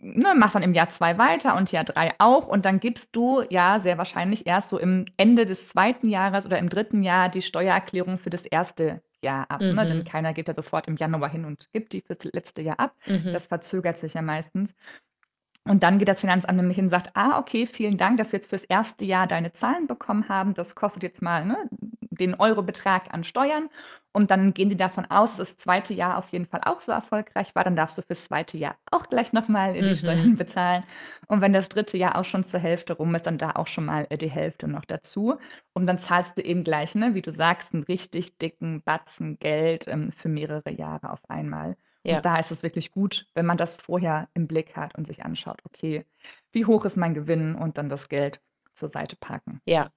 [0.00, 3.42] ne, machst dann im Jahr 2 weiter und Jahr 3 auch und dann gibst du
[3.50, 6.08] ja sehr wahrscheinlich erst so im Ende des 2.
[6.10, 7.02] Jahres oder im 3.
[7.04, 9.02] Jahr die Steuererklärung für das 1.
[9.22, 9.86] Jahr ab, ne?
[9.86, 10.06] Denn Mhm.
[10.06, 12.96] keiner geht ja sofort im Januar hin und gibt die fürs letzte Jahr ab.
[13.06, 13.36] Mhm.
[13.36, 14.74] Das verzögert sich ja meistens.
[15.64, 18.38] Und dann geht das Finanzamt nämlich hin und sagt: „Ah, okay, vielen Dank, dass wir
[18.38, 20.54] jetzt fürs erste Jahr deine Zahlen bekommen haben.
[20.54, 21.56] Das kostet jetzt mal, ne,
[22.00, 23.68] den Eurobetrag an Steuern.“
[24.16, 25.92] Und dann gehen die davon aus, dass das 2.
[25.92, 27.64] Jahr auf jeden Fall auch so erfolgreich war.
[27.64, 28.56] Dann darfst du fürs 2.
[28.56, 29.94] Jahr auch gleich noch mal, äh, die Mhm.
[29.94, 30.84] Steuern bezahlen.
[31.26, 31.98] Und wenn das 3.
[31.98, 34.68] Jahr auch schon zur Hälfte rum ist, dann da auch schon mal, äh, die Hälfte
[34.68, 35.34] noch dazu.
[35.74, 39.86] Und dann zahlst du eben gleich, ne, wie du sagst, 'n richtig dicken Batzen Geld,
[39.86, 41.76] ähm, für mehrere Jahre auf einmal.
[42.04, 42.22] Ja.
[42.22, 45.26] Und da ist es wirklich gut, wenn man das vorher im Blick hat und sich
[45.26, 46.06] anschaut: „Okay,
[46.52, 48.40] wie hoch ist mein Gewinn?“ Und dann das Geld
[48.72, 49.60] zur Seite packen.
[49.66, 49.90] Ja.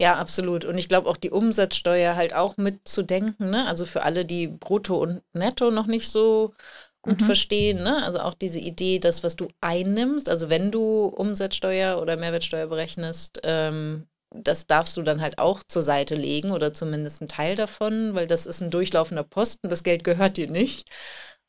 [0.00, 0.66] Ja, absolut.
[0.66, 3.66] Und ich glaube auch die Umsatzsteuer halt auch mitzudenken, ne?
[3.66, 6.52] Also für alle, die Brutto und Netto noch nicht so
[7.00, 7.24] gut Mhm.
[7.24, 8.02] verstehen, ne?
[8.04, 13.40] Also auch diese Idee, das, was du einnimmst, also wenn du Umsatzsteuer oder Mehrwertsteuer berechnest,
[13.42, 18.14] ähm, das darfst du dann halt auch zur Seite legen oder zumindest 'n Teil davon,
[18.14, 20.90] weil das ist 'n durchlaufender Posten, das Geld gehört dir nicht.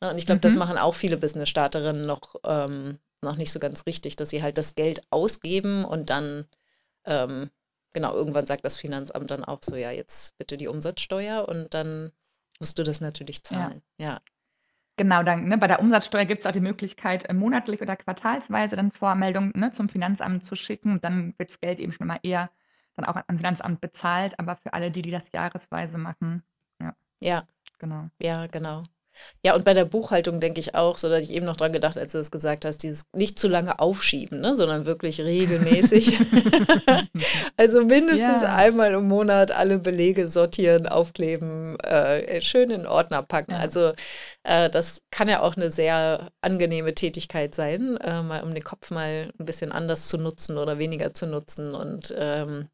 [0.02, 0.60] Ne, und ich glaube, das Mhm.
[0.60, 4.76] machen auch viele Business-Starterinnen noch, ähm, noch nicht so ganz richtig, dass sie halt das
[4.76, 6.46] Geld ausgeben und dann,
[7.06, 7.52] ähm,
[7.98, 12.12] genau, irgendwann sagt das Finanzamt dann auch so: „Ja, jetzt bitte die Umsatzsteuer“ und dann
[12.60, 13.72] musst du das natürlich Ja.
[13.72, 13.84] zahlen.
[13.98, 14.22] Ja.
[15.00, 18.92] Genau, dann, ne, bei der Umsatzsteuer gibt's auch die Möglichkeit, äh, monatlich oder quartalsweise dann
[18.92, 21.00] Vormeldungen, ne, zum Finanzamt zu schicken.
[21.02, 22.50] Dann wird das Geld eben schon mal eher
[22.96, 26.44] dann auch ans Finanzamt bezahlt, aber für alle die, die das jahresweise machen,
[26.82, 27.48] ja, Ja.
[27.80, 28.10] genau.
[28.20, 28.84] Ja, genau.
[29.44, 31.74] Ja, und bei der Buchhaltung denke ich auch, so da hatte ich eben noch dran
[31.74, 36.18] gedacht, als du das gesagt hast, dieses nicht zu lange aufschieben, ne, sondern wirklich regelmäßig.
[37.58, 38.56] Also mindestens Ja.
[38.56, 43.52] einmal im Monat alle Belege sortieren, aufkleben, äh, schön in Ordner packen.
[43.54, 43.60] Ja.
[43.60, 43.94] Also,
[44.44, 48.92] äh, das kann ja auch 'ne sehr angenehme Tätigkeit sein, äh, mal um den Kopf
[48.92, 51.74] mal 'n bisschen anders zu nutzen oder weniger zu nutzen.
[51.76, 52.68] Und, ähm,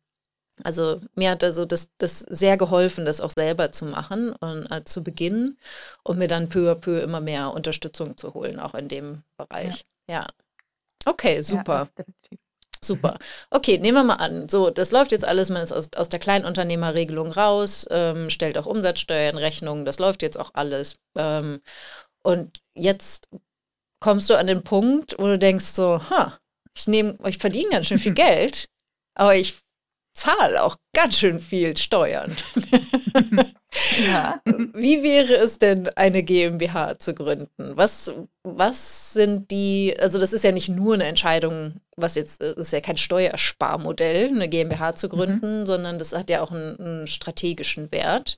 [0.64, 4.84] also mir hat also das das sehr geholfen, das auch selber zu machen und, äh,
[4.84, 5.58] zu Beginn
[6.04, 9.46] und mir dann peu à peu immer mehr Unterstützung zu holen, auch in dem Ja.
[9.46, 9.86] Bereich.
[10.10, 10.28] Ja.
[11.06, 11.80] Okay, Ja, super.
[11.80, 12.40] das definitiv.
[12.84, 13.18] Super.
[13.50, 16.20] Okay, nehmen wir mal an, so, das läuft jetzt alles, man ist aus aus der
[16.20, 20.98] Kleinunternehmerregelung raus, ähm, stellt auch Umsatzsteuer in Rechnung, das läuft jetzt auch alles.
[21.16, 21.62] Ähm,
[22.24, 23.30] und jetzt
[24.02, 26.40] kommst du an den Punkt, wo du denkst so: „Ha,
[26.76, 28.70] ich nehme ich verdiene ganz schön viel Geld,
[29.16, 29.60] aber ich
[30.14, 32.36] zahle auch ganz schön viel Steuern.“
[33.98, 34.42] Ja.
[34.46, 37.74] Wie wäre es denn, eine GmbH zu gründen?
[37.78, 38.12] Was
[38.44, 42.72] was sind die also das ist ja nicht nur 'ne Entscheidung, was jetzt äh, ist
[42.74, 45.12] ja kein Steuersparmodell, 'ne GmbH zu Mhm.
[45.12, 48.38] gründen, sondern das hat ja auch 'n 'n strategischen Wert.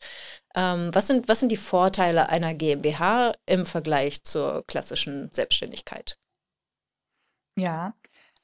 [0.55, 6.15] Ähm, was sind was sind die Vorteile einer GmbH im Vergleich zur klassischen Selbstständigkeit?
[7.57, 7.93] Ja,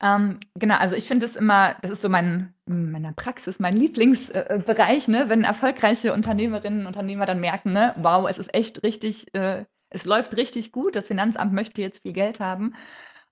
[0.02, 3.76] ähm, genau, also ich finde es immer das ist so mein in meiner Praxis mein
[3.76, 4.60] Lieblings äh,
[5.08, 9.66] ne, wenn erfolgreiche Unternehmerinnen und Unternehmer dann merken, ne: „Wow, es ist echt richtig äh,
[9.90, 12.74] es läuft richtig gut, das Finanzamt möchte jetzt viel Geld haben.“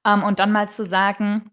[0.05, 1.51] Ähm, und dann mal zu sagen: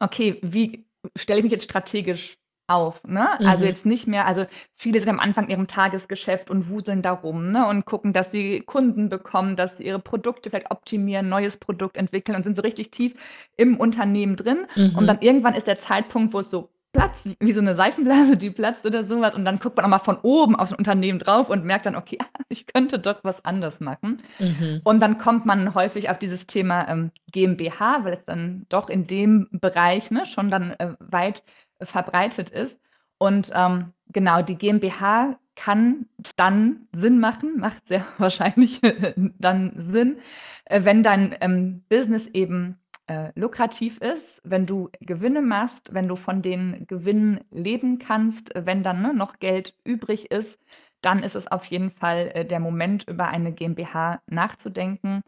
[0.00, 0.86] „Okay, wie
[1.18, 2.36] stelle ich mich jetzt strategisch
[2.70, 3.44] auf“, ne?
[3.44, 3.68] Also Mhm.
[3.68, 7.66] jetzt nicht mehr also viele sind am Anfang ihrem Tagesgeschäft und wuseln da rum, ne,
[7.66, 12.36] und gucken, dass sie Kunden bekommen, dass sie ihre Produkte vielleicht optimieren, neues Produkt entwickeln
[12.36, 13.14] und sind so richtig tief
[13.56, 14.66] im Unternehmen drin.
[14.92, 15.06] Und Mhm.
[15.06, 18.84] dann irgendwann ist der Zeitpunkt, wo es so platzt, wie so eine Seifenblase, die platzt
[18.84, 19.34] oder sowas.
[19.36, 22.18] Und dann guckt man auch mal von oben aufs Unternehmen drauf und merkt dann, okay,
[22.48, 24.22] ich könnte doch was anders machen.
[24.38, 24.80] Mhm.
[24.84, 29.06] Und dann kommt man häufig auf dieses Thema ähm, GmbH, weil es dann doch in
[29.06, 31.42] dem Bereich ne, schon dann äh, weit
[31.82, 32.80] verbreitet ist.
[33.18, 38.80] Und ähm, genau, die GmbH kann dann Sinn machen, macht sehr wahrscheinlich
[39.38, 40.18] dann Sinn,
[40.64, 46.16] äh, wenn dein ähm, Business eben äh, lukrativ ist, wenn du Gewinne machst, wenn du
[46.16, 50.58] von den Gewinnen leben kannst, wenn dann ne, noch Geld übrig ist,
[51.02, 55.22] dann ist es auf jeden Fall äh, der Moment, über eine GmbH nachzudenken.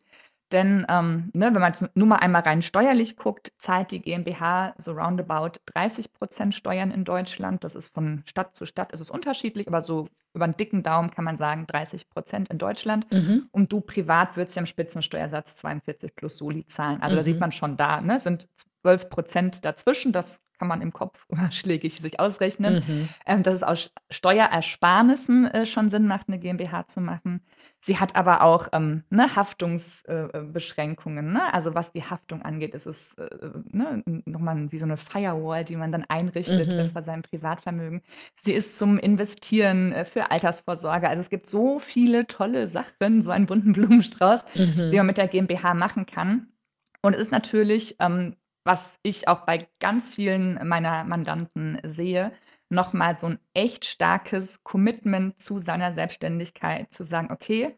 [0.53, 4.75] Denn ähm, ne, wenn man jetzt nur mal einmal rein steuerlich guckt, zahlt die GmbH
[4.77, 7.65] so roundabout 30 Prozent Steuern in Deutschland.
[7.65, 11.11] Das ist von Stadt zu Stadt ist es unterschiedlich, aber so über einen dicken Daumen
[11.11, 13.11] kann man sagen 30 Prozent in Deutschland.
[13.13, 13.49] Mhm.
[13.53, 17.03] Und du privat würdest ja im Spitzensteuersatz 42 plus Soli zahlen.
[17.03, 17.41] Also da sieht mhm.
[17.41, 18.49] man schon da, ne, sind
[18.83, 20.13] 12 Prozent dazwischen.
[20.13, 23.09] Das kann man im Kopf überschlägig sich ausrechnen, mhm.
[23.27, 27.41] ähm, dass es aus Steuerersparnissen äh, schon Sinn macht, eine GmbH zu machen.
[27.81, 31.31] Sie hat aber auch ähm, ne, Haftungsbeschränkungen.
[31.31, 31.53] Äh, ne?
[31.53, 33.29] Also was die Haftung angeht, ist es äh,
[33.73, 36.93] ne, nochmal wie so eine Firewall, die man dann einrichtet äh, mhm.
[36.93, 38.03] vor seinem Privatvermögen.
[38.37, 41.09] Sie ist zum Investieren äh, für Altersvorsorge.
[41.09, 44.91] Also es gibt so viele tolle Sachen, so einen bunten Blumenstrauß, mhm.
[44.91, 46.49] die man mit der GmbH machen kann.
[47.03, 52.33] Und es ist natürlich ähm, was ich auch bei ganz vielen meiner Mandanten sehe,
[52.69, 57.77] nochmal so ein echt starkes Commitment zu seiner Selbstständigkeit, zu sagen: „Okay,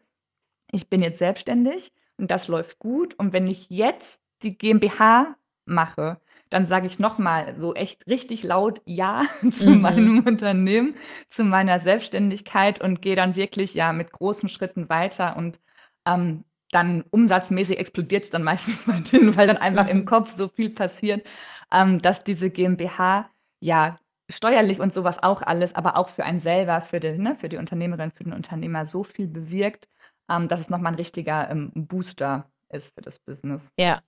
[0.71, 6.19] ich bin jetzt selbstständig und das läuft gut und wenn ich jetzt die GmbH mache,
[6.49, 9.81] dann sage ich nochmal so echt richtig laut ja zu Mhm.
[9.81, 10.95] meinem Unternehmen,
[11.29, 15.59] zu meiner Selbstständigkeit und gehe dann wirklich, ja, mit großen Schritten weiter und,
[16.05, 20.05] ähm, dann umsatzmäßig explodiert es dann meistens bei denen, weil dann einfach im mhm.
[20.05, 21.25] Kopf so viel passiert,
[21.71, 23.99] ähm, dass diese GmbH ja
[24.29, 27.57] steuerlich und sowas auch alles, aber auch für einen selber, für die, ne, für die
[27.57, 29.87] Unternehmerin, für den Unternehmer so viel bewirkt,
[30.29, 33.71] ähm, dass es nochmal ein richtiger ähm, Booster ist für das Business.
[33.77, 34.01] Ja.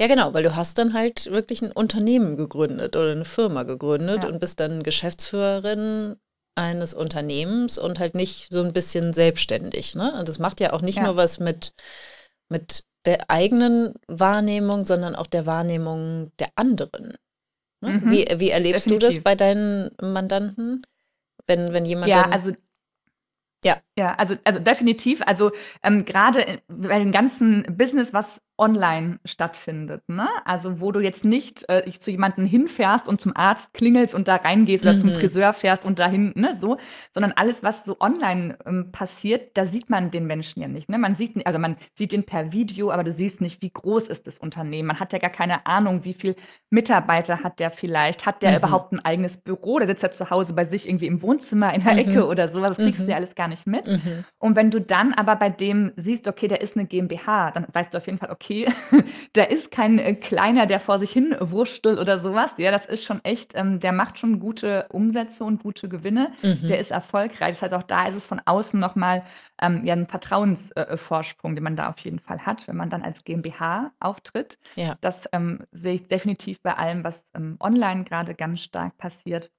[0.00, 4.24] Ja, genau, weil du hast dann halt wirklich ein Unternehmen gegründet oder eine Firma gegründet
[4.24, 4.28] ja.
[4.28, 6.16] und bist dann Geschäftsführerin
[6.54, 9.94] eines Unternehmens und halt nicht so ein bisschen selbstständig.
[9.94, 10.12] Ne?
[10.18, 11.04] Und das macht ja auch nicht ja.
[11.04, 11.72] nur was mit,
[12.48, 17.16] mit der eigenen Wahrnehmung, sondern auch der Wahrnehmung der anderen.
[17.80, 18.00] Ne?
[18.00, 18.10] Mhm.
[18.10, 19.08] Wie, wie erlebst Definitiv.
[19.08, 20.86] du das bei deinen Mandanten?
[21.46, 22.08] Wenn, wenn jemand.
[22.08, 22.52] Ja, also
[23.64, 23.80] ja.
[23.96, 25.22] Ja, also also definitiv.
[25.24, 30.28] Also, ähm, grade bei dem ganzen Business, was online stattfindet, ne?
[30.44, 34.36] Also, wo du jetzt nicht, äh, zu jemandem hinfährst und zum Arzt klingelst und da
[34.36, 35.14] reingehst oder zum mhm.
[35.14, 36.78] Friseur fährst und dahin, ne, so,
[37.12, 40.98] sondern alles, was so online, ähm, passiert, da sieht man den Menschen ja nicht, ne?
[40.98, 44.26] Man sieht also, man sieht ihn per Video, aber du siehst nicht, wie groß ist
[44.26, 44.88] das Unternehmen.
[44.88, 46.36] Man hat ja gar keine Ahnung, wie viel
[46.70, 48.26] Mitarbeiter hat der vielleicht?
[48.26, 48.56] Hat der Mhm.
[48.58, 49.78] überhaupt ein eigenes Büro?
[49.78, 52.28] Der sitzt ja zu Hause bei sich irgendwie im Wohnzimmer in der Ecke mhm.
[52.30, 53.20] oder so Das kriegst du ja mhm.
[53.20, 53.86] alles gar nicht mit.
[53.86, 54.24] Mhm.
[54.38, 57.92] Und wenn du dann aber bei dem siehst, okay, der ist eine GmbH, dann weißt
[57.94, 58.41] du auf jeden Fall, okay,
[59.34, 62.58] der ist kein äh, Kleiner, der vor sich hin wurschtelt oder sowas.
[62.58, 66.32] Ja, das ist schon echt, ähm, der macht schon gute Umsätze und gute Gewinne.
[66.42, 66.66] Mhm.
[66.66, 67.50] Der ist erfolgreich.
[67.50, 69.24] Das heißt, auch da ist es von außen nochmal
[69.60, 73.02] ähm, ja, ein Vertrauensvorsprung, äh, den man da auf jeden Fall hat, wenn man dann
[73.02, 74.58] als GmbH auftritt.
[74.74, 74.96] Ja.
[75.00, 79.50] Das ähm, sehe ich definitiv bei allem, was ähm, online gerade ganz stark passiert.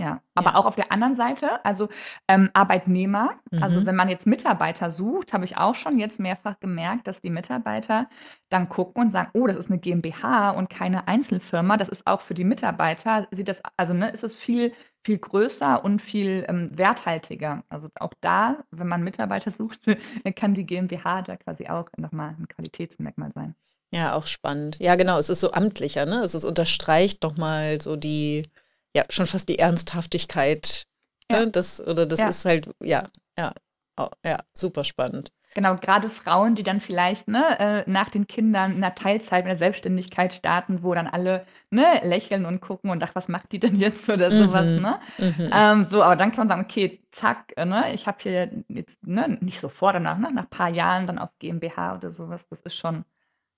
[0.00, 0.56] Ja, aber Ja.
[0.56, 1.88] auch auf der anderen Seite, also,
[2.28, 3.86] ähm, Arbeitnehmer also, mhm.
[3.86, 8.08] wenn man jetzt Mitarbeiter sucht, habe ich auch schon jetzt mehrfach gemerkt, dass die Mitarbeiter
[8.48, 12.22] dann gucken und sagen: „Oh, das ist eine GmbH und keine Einzelfirma.“ Das ist auch
[12.22, 14.72] für die Mitarbeiter sieht das also, ne, ist es viel
[15.04, 17.64] viel größer und viel, ähm, werthaltiger.
[17.68, 19.80] Also, auch da, wenn man Mitarbeiter sucht,
[20.36, 23.54] kann die GmbH da quasi auch nochmal ein Qualitätsmerkmal sein.
[23.92, 24.76] Ja, auch spannend.
[24.78, 26.22] Ja, genau, es ist so amtlicher, ne?
[26.22, 28.48] Es unterstreicht nochmal so die
[28.94, 30.86] ja, schon fast die Ernsthaftigkeit.
[31.30, 31.40] Ja.
[31.40, 31.50] Ne?
[31.50, 32.28] Das, oder das ja.
[32.28, 33.54] ist halt, ja, ja,
[33.96, 35.32] oh, ja, super spannend.
[35.54, 39.48] Genau, gerade Frauen, die dann vielleicht ne, äh, nach den Kindern in der Teilzeit, in
[39.48, 43.58] der Selbstständigkeit starten, wo dann alle ne, lächeln und gucken und ach, was macht die
[43.58, 44.66] denn jetzt oder sowas.
[44.66, 44.82] Mhm.
[44.82, 45.00] Ne?
[45.18, 45.50] Mhm.
[45.52, 49.04] Ähm, so, aber dann kann man sagen, okay, zack, äh, ne, ich habe hier jetzt
[49.04, 52.46] ne, nicht sofort danach, ne, nach ein paar Jahren dann auf GmbH oder sowas.
[52.48, 53.04] Das ist schon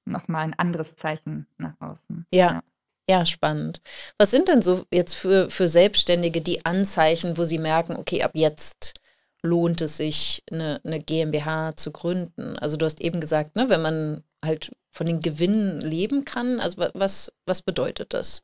[0.06, 2.26] nochmal ein anderes Zeichen nach außen.
[2.32, 2.62] Ja, ja.
[3.08, 3.80] Ja, spannend.
[4.18, 8.32] Was sind denn so jetzt für, für Selbstständige die Anzeichen, wo sie merken, okay, ab
[8.34, 8.94] jetzt
[9.42, 12.56] lohnt es sich, eine, eine GmbH zu gründen?
[12.58, 16.86] Also du hast eben gesagt, ne, wenn man halt von den Gewinnen leben kann, also
[16.94, 18.42] was, was bedeutet das?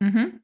[0.00, 0.40] Mhm.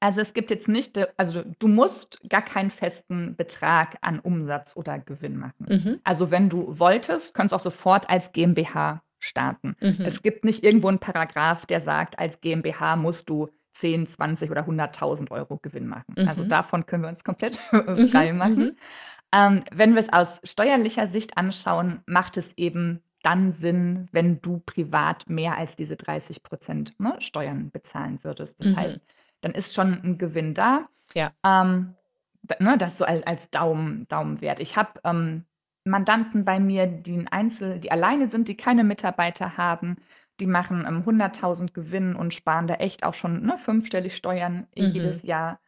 [0.00, 4.98] Also es gibt jetzt nicht, also du musst gar keinen festen Betrag an Umsatz oder
[4.98, 5.66] Gewinn machen.
[5.68, 6.00] Mhm.
[6.02, 9.76] Also wenn du wolltest, könntest du auch sofort als GmbH starten.
[9.80, 9.98] Mhm.
[10.04, 14.66] Es gibt nicht irgendwo einen Paragraph, der sagt, als GmbH musst du 10, 20 oder
[14.66, 16.14] 100.000 Euro Gewinn machen.
[16.28, 16.48] Also Mhm.
[16.48, 18.06] davon können wir uns komplett Mhm.
[18.08, 18.58] frei machen.
[18.64, 18.76] Mhm.
[19.34, 24.58] Ähm, wenn wir es aus steuerlicher Sicht anschauen, macht es eben dann Sinn, wenn du
[24.58, 28.60] privat mehr als diese 30% ne, Steuern bezahlen würdest.
[28.60, 28.76] Das Mhm.
[28.76, 29.00] heißt,
[29.40, 30.88] dann ist schon ein Gewinn da.
[31.14, 31.30] Ja.
[31.44, 31.94] Ähm,
[32.58, 34.60] ne, das so als, als Daumen, Daumenwert.
[34.60, 35.44] Ich habe ähm,
[35.84, 39.96] Mandanten bei mir, die ein Einzel, die alleine sind, die keine Mitarbeiter haben,
[40.40, 44.92] die machen ähm, 100.000 Gewinn und sparen da echt auch schon ne, fünfstellig Steuern Mhm.
[44.92, 45.60] jedes Jahr.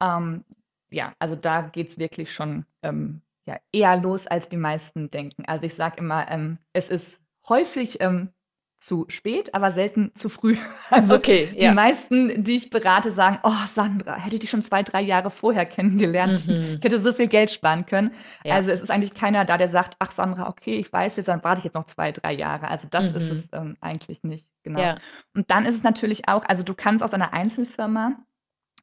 [0.00, 0.44] Ähm,
[0.90, 5.44] ja, also da geht es wirklich schon ähm, ja, eher los, als die meisten denken.
[5.46, 8.30] Also ich sage immer, ähm, es ist häufig ähm,
[8.78, 10.56] zu spät, aber selten zu früh.
[10.90, 11.72] Also Okay, die ja.
[11.72, 15.64] meisten, die ich berate, sagen, oh Sandra, hätte ich dich schon zwei, drei Jahre vorher
[15.66, 16.76] kennengelernt, Mhm.
[16.78, 18.12] ich hätte so viel Geld sparen können.
[18.44, 18.54] Ja.
[18.54, 21.42] Also es ist eigentlich keiner da, der sagt, ach Sandra, okay, ich weiß, jetzt dann
[21.42, 22.68] warte ich jetzt noch zwei, drei Jahre.
[22.68, 23.38] Also das ist Mhm.
[23.38, 24.80] es ähm, eigentlich nicht, genau.
[24.80, 24.94] Ja.
[25.34, 28.16] Und dann ist es natürlich auch, also du kannst aus einer Einzelfirma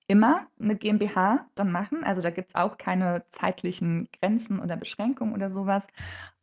[0.08, 2.04] immer eine GmbH dann machen.
[2.04, 5.88] Also da gibt es auch keine zeitlichen Grenzen oder Beschränkungen oder sowas.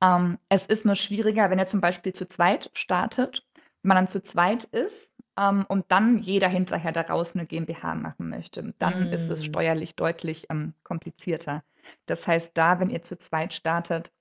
[0.03, 3.47] Ähm, es ist nur schwieriger, wenn ihr zum Beispiel zu zweit startet,
[3.83, 8.29] wenn man dann zu zweit ist ähm, und dann jeder hinterher daraus eine GmbH machen
[8.31, 8.75] möchte.
[8.79, 9.45] Dann ist es Mm.
[9.45, 11.63] steuerlich deutlich ähm, komplizierter.
[12.07, 14.13] Das heißt, da, wenn ihr zu zweit startet,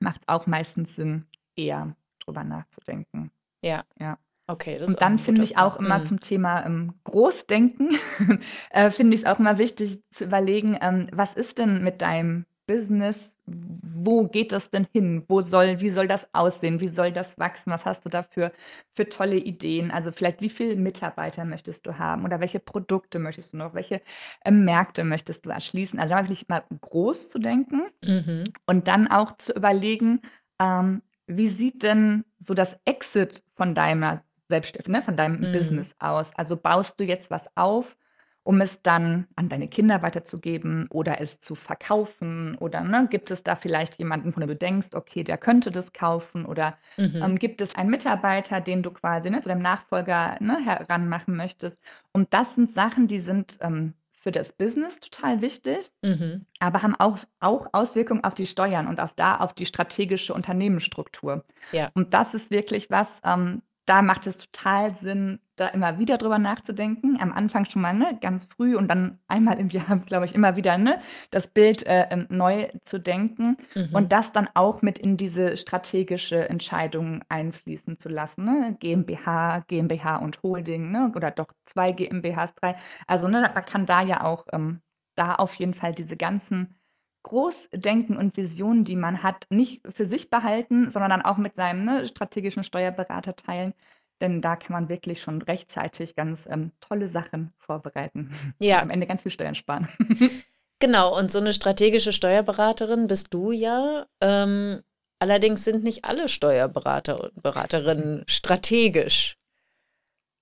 [0.00, 3.30] macht es auch meistens Sinn, eher drüber nachzudenken.
[3.62, 3.84] Ja.
[3.98, 4.18] Ja.
[4.48, 5.86] Okay, das ist Und auch ein dann finde guter ich auch Punkt.
[5.86, 6.04] immer Mhm.
[6.04, 7.90] zum Thema ähm, Großdenken,
[8.70, 12.46] äh, finde ich es auch immer wichtig zu überlegen, ähm, was ist denn mit deinem
[12.66, 13.38] Business?
[13.46, 15.24] Wo geht das denn hin?
[15.28, 16.80] Wo soll, wie soll das aussehen?
[16.80, 17.72] Wie soll das wachsen?
[17.72, 18.52] Was hast du dafür
[18.94, 19.90] für tolle Ideen?
[19.90, 22.24] Also vielleicht, wie viele Mitarbeiter möchtest du haben?
[22.24, 23.74] Oder welche Produkte möchtest du noch?
[23.74, 24.00] Welche
[24.44, 25.98] ähm, Märkte möchtest du erschließen?
[26.00, 27.82] Also wirklich mal groß zu denken.
[28.04, 28.44] Mhm.
[28.66, 30.20] Und dann auch zu überlegen,
[30.60, 35.50] ähm, wie sieht denn so das Exit von deiner Selbstständigkeit, ne, von deinem Mhm.
[35.50, 36.34] Business aus?
[36.36, 37.96] Also baust du jetzt was auf,
[38.44, 42.56] um es dann an deine Kinder weiterzugeben oder es zu verkaufen?
[42.58, 45.92] Oder ne, gibt es da vielleicht jemanden, von dem du denkst, okay, der könnte das
[45.92, 46.44] kaufen?
[46.46, 47.22] Oder Mhm.
[47.22, 51.80] ähm, gibt es einen Mitarbeiter, den du quasi ne, zu deinem Nachfolger ne, heranmachen möchtest?
[52.12, 56.46] Und das sind Sachen, die sind ähm, für das Business total wichtig Mhm.
[56.60, 61.44] aber haben auch, auch Auswirkungen auf die Steuern und auf da auf die strategische Unternehmensstruktur.
[61.72, 61.92] Ja.
[61.94, 66.38] Und das ist wirklich was, ähm, da macht es total Sinn, da immer wieder drüber
[66.38, 67.20] nachzudenken.
[67.20, 70.56] Am Anfang schon mal ne, ganz früh und dann einmal im Jahr, glaube ich, immer
[70.56, 73.88] wieder ne, das Bild äh, ähm, neu zu denken Mhm.
[73.92, 78.44] und das dann auch mit in diese strategische Entscheidung einfließen zu lassen.
[78.44, 78.76] Ne?
[78.80, 81.12] GmbH, GmbH und Holding ne?
[81.14, 82.76] oder doch zwei GmbHs, drei.
[83.06, 84.80] Also ne, man kann da ja auch ähm,
[85.16, 86.78] da auf jeden Fall diese ganzen
[87.22, 91.84] Großdenken und Visionen, die man hat, nicht für sich behalten, sondern dann auch mit seinem
[91.84, 93.74] ne, strategischen Steuerberater teilen.
[94.20, 98.32] Denn da kann man wirklich schon rechtzeitig ganz ähm, tolle Sachen vorbereiten.
[98.60, 98.76] Ja.
[98.76, 99.88] Und am Ende ganz viel Steuern sparen.
[100.82, 104.04] Genau, und so eine strategische Steuerberaterin bist du ja.
[104.20, 104.82] Ähm,
[105.20, 109.36] allerdings sind nicht alle Steuerberater und Beraterinnen strategisch,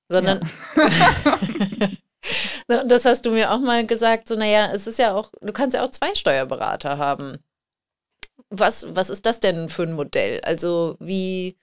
[0.09, 0.89] sondern Na,
[2.71, 5.53] und das hast du mir auch mal gesagt, so, naja, es ist ja auch, du
[5.53, 7.39] kannst ja auch zwei Steuerberater haben.
[8.49, 10.41] Was, was ist das denn für ein Modell?
[10.43, 11.59] Also wie,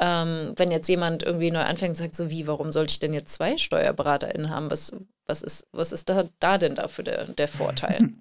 [0.00, 3.12] ähm, wenn jetzt jemand irgendwie neu anfängt und sagt, so wie, warum sollte ich denn
[3.12, 4.70] jetzt zwei SteuerberaterInnen haben?
[4.70, 4.92] Was,
[5.26, 8.10] was ist, was ist da, da denn dafür der, der Vorteil?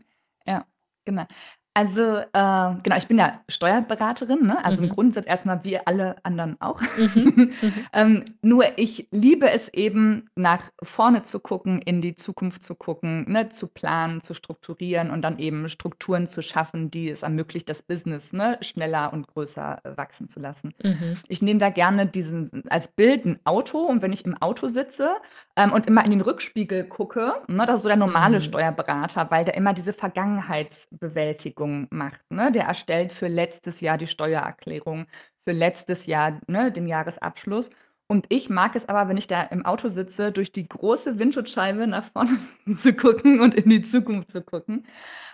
[0.48, 0.66] Ja,
[1.06, 1.28] genau.
[1.74, 4.64] Also, äh, genau, ich bin ja Steuerberaterin, ne?
[4.66, 4.90] also Mhm.
[4.90, 6.82] im Grundsatz erstmal wie alle anderen auch.
[6.82, 7.74] Mhm, mhm.
[7.94, 13.24] ähm, nur ich liebe es eben, nach vorne zu gucken, in die Zukunft zu gucken,
[13.32, 13.50] ne?
[13.52, 18.34] zu planen, zu strukturieren und dann eben Strukturen zu schaffen, die es ermöglicht, das Business
[18.34, 18.58] ne?
[18.60, 20.74] schneller und größer äh, wachsen zu lassen.
[20.84, 21.20] Mhm.
[21.30, 25.16] Ich nehme da gerne diesen als Bild ein Auto und wenn ich im Auto sitze
[25.56, 28.44] ähm, und immer in den Rückspiegel gucke, ne, das ist so der normale Mhm.
[28.44, 32.22] Steuerberater, weil der immer diese Vergangenheitsbewältigung macht.
[32.32, 32.52] Ne?
[32.52, 35.08] Der erstellt für letztes Jahr die Steuererklärung,
[35.46, 37.70] für letztes Jahr ne, den Jahresabschluss.
[38.08, 41.88] Und ich mag es aber, wenn ich da im Auto sitze, durch die große Windschutzscheibe
[41.88, 42.40] nach vorne
[42.74, 44.86] zu gucken und in die Zukunft zu gucken.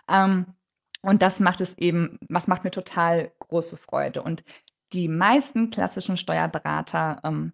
[0.10, 0.46] Ähm,
[1.02, 4.22] und das macht es eben, was macht mir total große Freude.
[4.24, 4.44] Und
[4.94, 7.54] die meisten klassischen Steuerberater ähm,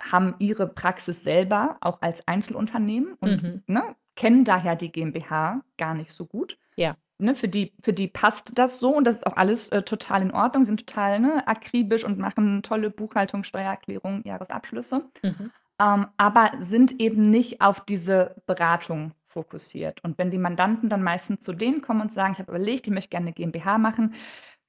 [0.00, 3.62] haben ihre Praxis selber auch als Einzelunternehmen und Mhm.
[3.66, 3.82] ne,
[4.16, 6.58] kennen daher die GmbH gar nicht so gut.
[6.76, 6.96] Ja.
[7.18, 10.22] Ne, für, die, für die passt das so und das ist auch alles äh, total
[10.22, 15.50] in Ordnung, sind total ne, akribisch und machen tolle Buchhaltung, Steuererklärung, Jahresabschlüsse Mhm.
[15.80, 20.02] ähm, aber sind eben nicht auf diese Beratung fokussiert.
[20.02, 22.92] Und wenn die Mandanten dann meistens zu denen kommen und sagen, ich habe überlegt, ich
[22.92, 24.14] möchte gerne eine GmbH machen,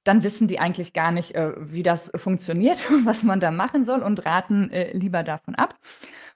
[0.04, 3.84] dann wissen die eigentlich gar nicht, äh, wie das funktioniert und was man da machen
[3.84, 5.78] soll und raten äh, lieber davon ab.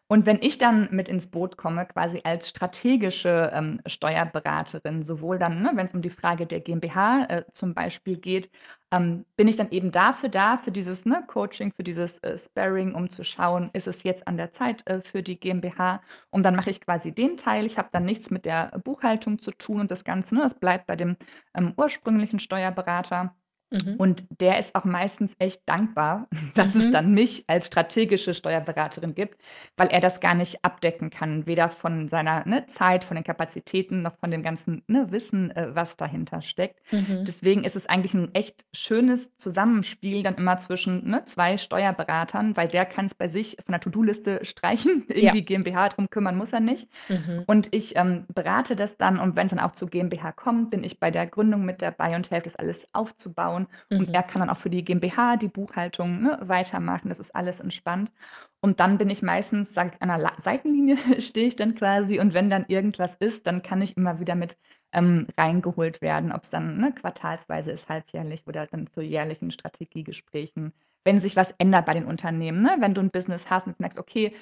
[0.09, 5.63] Und wenn ich dann mit ins Boot komme, quasi als strategische, ähm, Steuerberaterin, sowohl dann,
[5.63, 8.49] ne, wenn es um die Frage der GmbH, äh, zum Beispiel geht,
[8.93, 12.95] ähm, bin ich dann eben dafür da, für dieses, ne, Coaching, für dieses, äh, Sparring,
[12.95, 16.01] um zu schauen, ist es jetzt an der Zeit, äh, für die GmbH?
[16.31, 17.67] Und dann mache ich quasi den Teil.
[17.67, 20.87] Ich habe dann nichts mit der Buchhaltung zu tun und das Ganze, ne, das bleibt
[20.87, 21.17] bei dem,
[21.55, 23.35] ähm, ursprünglichen Steuerberater.
[23.71, 23.95] Mhm.
[23.99, 26.93] Und der ist auch meistens echt dankbar, dass es Mhm.
[26.93, 29.41] dann mich als strategische Steuerberaterin gibt,
[29.77, 34.03] weil er das gar nicht abdecken kann, weder von seiner, ne, Zeit, von den Kapazitäten
[34.03, 36.81] noch von dem ganzen, ne, Wissen, äh, was dahinter steckt.
[36.93, 37.25] Mhm.
[37.27, 42.69] Deswegen ist es eigentlich ein echt schönes Zusammenspiel dann immer zwischen, ne, 2 Steuerberatern, weil
[42.69, 45.05] der kann es bei sich von der To-do-Liste streichen.
[45.17, 45.33] Ja.
[45.33, 46.89] Irgendwie GmbH drum kümmern muss er nicht.
[47.09, 47.45] Mhm.
[47.47, 50.85] Und ich, ähm, berate das dann und wenn es dann auch zur GmbH kommt, bin
[50.85, 53.56] ich bei der Gründung mit dabei und helfe das alles aufzubauen.
[53.97, 54.13] Und Mhm.
[54.13, 57.09] er kann dann auch für die GmbH die Buchhaltung, ne, weitermachen.
[57.09, 58.13] Das ist alles entspannt.
[58.61, 62.19] Und dann bin ich meistens, sage ich, an der La Seitenlinie stehe ich dann quasi
[62.21, 64.59] und wenn dann irgendwas ist, dann kann ich immer wieder mit,
[64.93, 70.73] ähm, reingeholt werden, ob's dann, ne, quartalsweise ist, halbjährlich oder dann zu jährlichen Strategiegesprächen.
[71.05, 72.77] Wenn sich was ändert bei den Unternehmen, ne?
[72.81, 74.35] Wenn du 'n Business hast und jetzt merkst: „Okay,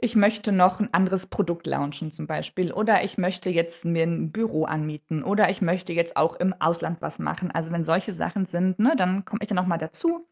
[0.00, 4.32] ich möchte noch 'n anderes Produkt launchen“, zum Beispiel, oder ich möchte jetzt mir 'n
[4.32, 7.50] Büro anmieten oder ich möchte jetzt auch im Ausland was machen.
[7.50, 10.26] Also, wenn solche Sachen sind, ne, dann komme ich dann noch mal dazu.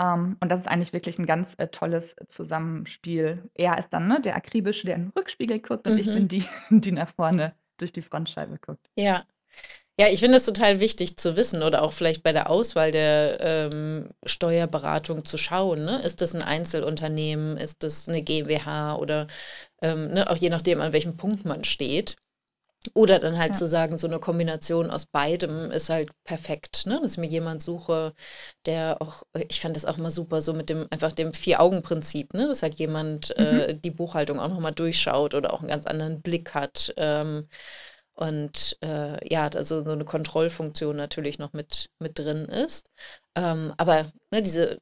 [0.00, 3.50] Ähm, und das ist eigentlich wirklich 'n ganz, äh, tolles Zusammenspiel.
[3.54, 6.12] Er ist dann, ne, der Akribische, der in 'n Rückspiegel guckt und ich Mhm.
[6.12, 8.88] bin die, die nach vorne durch die Frontscheibe guckt.
[8.98, 9.24] Ja.
[10.00, 13.38] Ja, ich finde es total wichtig zu wissen oder auch vielleicht bei der Auswahl der,
[13.40, 16.00] ähm, Steuerberatung zu schauen, ne?
[16.02, 17.56] Ist das 'n Einzelunternehmen?
[17.56, 18.94] Ist das 'ne GmbH?
[18.94, 19.26] Oder,
[19.82, 22.16] ähm, ne, auch je nachdem, an welchem Punkt man steht.
[22.94, 23.58] Oder dann halt Ja.
[23.58, 27.00] zu sagen, so 'ne Kombination aus beidem ist halt perfekt, ne?
[27.02, 28.14] Dass ich mir jemand suche,
[28.66, 32.48] der auch ich fand das auch immer super so mit dem einfach dem Vier-Augen-Prinzip, ne?
[32.48, 33.36] Dass halt jemand, Mhm.
[33.38, 37.48] äh, die Buchhaltung auch noch mal durchschaut oder auch 'n ganz anderen Blick hat, ähm,
[38.18, 42.90] und, äh, ja, da so so 'ne Kontrollfunktion natürlich noch mit mit drin ist.
[43.36, 44.78] Ähm, aber, ne, diese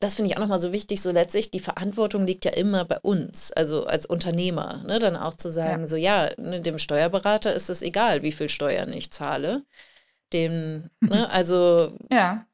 [0.00, 2.84] das finde ich auch noch mal so wichtig, so letztlich die Verantwortung liegt ja immer
[2.84, 4.98] bei uns, also als Unternehmer, ne?
[4.98, 5.54] Dann auch zu Ja.
[5.54, 9.64] sagen, so ja, ne, dem Steuerberater ist es egal, wie viel Steuern ich zahle.
[10.34, 12.46] Dem ne, also Ja.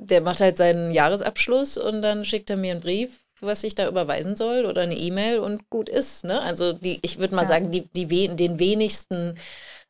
[0.00, 3.88] der macht halt seinen Jahresabschluss und dann schickt er mir 'n Brief, was ich da
[3.88, 6.40] überweisen soll oder 'ne E-Mail und gut ist, ne?
[6.42, 7.48] Also, die ich würde mal Ja.
[7.48, 9.38] sagen, die die den wenigsten,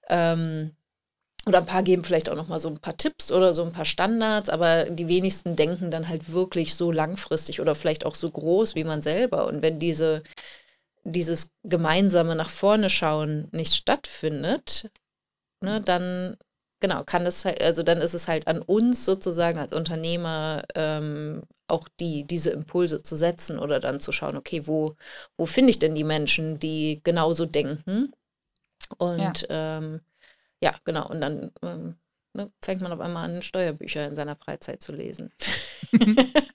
[0.08, 0.72] ähm
[1.46, 3.72] oder 'n paar geben vielleicht auch noch mal so 'n paar Tipps oder so 'n
[3.72, 8.30] paar Standards, aber die wenigsten denken dann halt wirklich so langfristig oder vielleicht auch so
[8.30, 9.46] groß wie man selber.
[9.48, 10.22] Und wenn diese
[11.04, 14.90] dieses gemeinsame nach vorne schauen nicht stattfindet,
[15.62, 16.36] ne, dann
[16.82, 21.42] genau, kann es halt also, dann ist es halt an uns sozusagen als Unternehmer, ähm,
[21.68, 24.96] auch die diese Impulse zu setzen oder dann zu schauen: „Okay, wo
[25.38, 28.12] wo finde ich denn die Menschen, die genauso denken?“
[29.16, 29.32] Ja.
[29.34, 30.00] Und, ähm,
[30.62, 31.08] ja, genau.
[31.10, 31.96] Und dann, ähm,
[32.34, 35.32] ne, fängt man auf einmal an, Steuerbücher in seiner Freizeit zu lesen.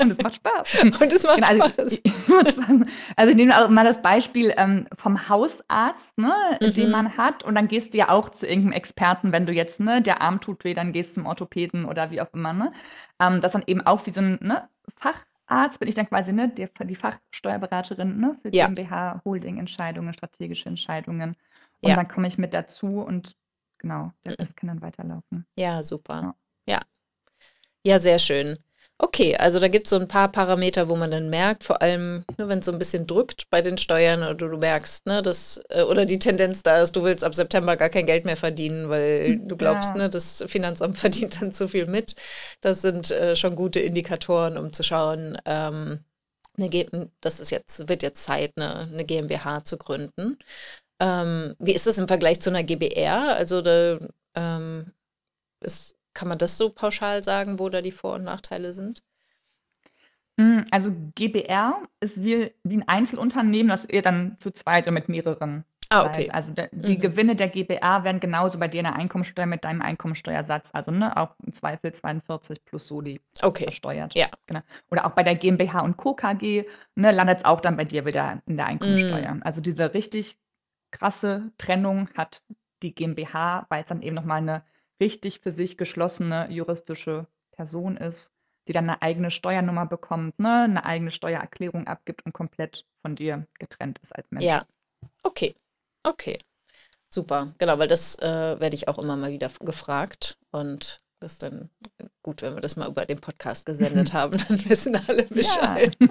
[0.01, 0.73] Und es macht Spaß.
[1.01, 2.01] Und es macht Genau, also, Spaß.
[2.05, 2.81] i macht Spaß.
[3.15, 6.91] Also, ich nehme auch mal das Beispiel, ähm, vom Hausarzt, ne, den Mhm.
[6.91, 9.79] man hat und dann gehst du ja auch zu irgend 'nem Experten, wenn du jetzt,
[9.79, 12.71] ne, der Arm tut weh, dann gehst du zum Orthopäden oder wie auch immer, ne?
[13.19, 16.49] Ähm, das dann eben auch wie so 'n, ne, Facharzt bin ich dann quasi, ne,
[16.49, 18.67] der die Fachsteuerberaterin, ne, für Ja.
[18.67, 21.35] GmbH, Holdingentscheidungen, strategische Entscheidungen.
[21.81, 21.95] Und Ja.
[21.95, 23.35] dann komme ich mit dazu und
[23.79, 24.37] genau, der Mhm.
[24.39, 25.45] Rest kann dann weiterlaufen.
[25.57, 26.35] Ja, super.
[26.67, 26.75] Ja.
[26.75, 26.81] Ja.
[27.85, 28.57] Ja, sehr schön.
[28.99, 32.47] Okay, also da gibt's so 'n paar Parameter, wo man dann merkt, vor allem, ne,
[32.49, 36.05] wenn's so 'n bisschen drückt bei den Steuern oder du merkst, ne, dass äh, oder
[36.05, 39.55] die Tendenz da ist, du willst ab September gar kein Geld mehr verdienen, weil du
[39.55, 40.01] glaubst, ja.
[40.01, 42.15] ne, das Finanzamt verdient dann zu viel mit.
[42.61, 46.03] Das sind, äh, schon gute Indikatoren, um zu schauen, ähm,
[46.57, 50.37] 'ne hm, das ist jetzt wird jetzt Zeit, ne 'ne GmbH zu gründen.
[51.01, 53.35] Ähm, wie ist das im Vergleich zu 'ner GbR?
[53.35, 53.99] Also, da,
[54.35, 54.93] ähm,
[55.61, 59.01] ist kann man das so pauschal sagen, wo da die Vor und Nachteile sind?
[60.39, 65.09] Hm, also, GbR ist wie wie 'n Einzelunternehmen, das ihr dann zu zweit oder mit
[65.09, 66.29] mehreren Ah, okay.
[66.31, 66.99] Also, der die Mhm.
[66.99, 71.17] Gewinne der GbR werden genauso bei dir in der Einkommensteuer mit deinem Einkommensteuersatz, also, ne,
[71.17, 73.65] auch im Zweifel 42 plus Soli Okay.
[73.65, 74.15] versteuert.
[74.15, 74.27] Ja.
[74.45, 74.61] Genau.
[74.91, 76.13] Oder auch bei der GmbH und Co.
[76.13, 79.37] KG, ne, landet's auch dann bei dir wieder in der Einkommensteuer.
[79.37, 79.41] Mhm.
[79.41, 80.37] Also, diese richtig
[80.91, 82.43] krasse Trennung hat
[82.83, 84.63] die GmbH, weil's dann eben noch mal 'ne
[85.01, 88.31] richtig für sich geschlossene juristische Person ist,
[88.67, 93.47] die dann 'ne eigene Steuernummer bekommt, ne, 'ne eigene Steuererklärung abgibt und komplett von dir
[93.59, 94.47] getrennt ist als Mensch.
[94.47, 94.65] Ja.
[95.23, 95.55] Okay.
[96.03, 96.39] Okay.
[97.09, 97.53] Super.
[97.59, 101.69] Genau, weil das, äh, werde ich auch immer mal wieder gefragt und Das ist dann
[102.27, 105.95] gut, wenn wir das mal über den Podcast gesendet haben, dann wissen alle Bescheid.
[105.99, 106.09] Ja.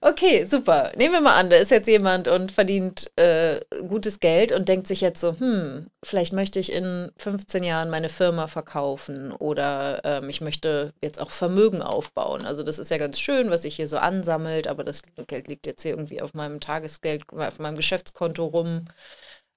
[0.00, 0.92] okay, super.
[0.96, 4.86] Nehmen wir mal an, da ist jetzt jemand und verdient äh, gutes Geld und denkt
[4.86, 10.30] sich jetzt so, hm, vielleicht möchte ich in 15 Jahren meine Firma verkaufen oder ähm,
[10.30, 12.46] ich möchte jetzt auch Vermögen aufbauen.
[12.46, 15.66] Also das ist ja ganz schön, was sich hier so ansammelt, aber das Geld liegt
[15.66, 18.84] jetzt hier irgendwie auf meinem Tagesgeld, auf meinem Geschäftskonto rum.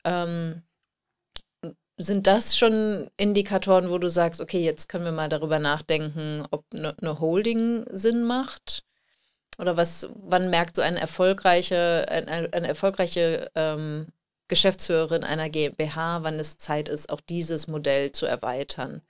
[0.04, 0.64] Ähm,
[2.04, 6.66] sind das schon Indikatoren, wo du sagst, okay, jetzt können wir mal darüber nachdenken, ob
[6.74, 8.84] eine ne Holding Sinn macht?
[9.58, 14.08] Oder was, wann merkt so eine erfolgreiche, eine, eine erfolgreiche ähm,
[14.48, 19.02] Geschäftsführerin einer GmbH, wann es Zeit ist, auch dieses Modell zu erweitern?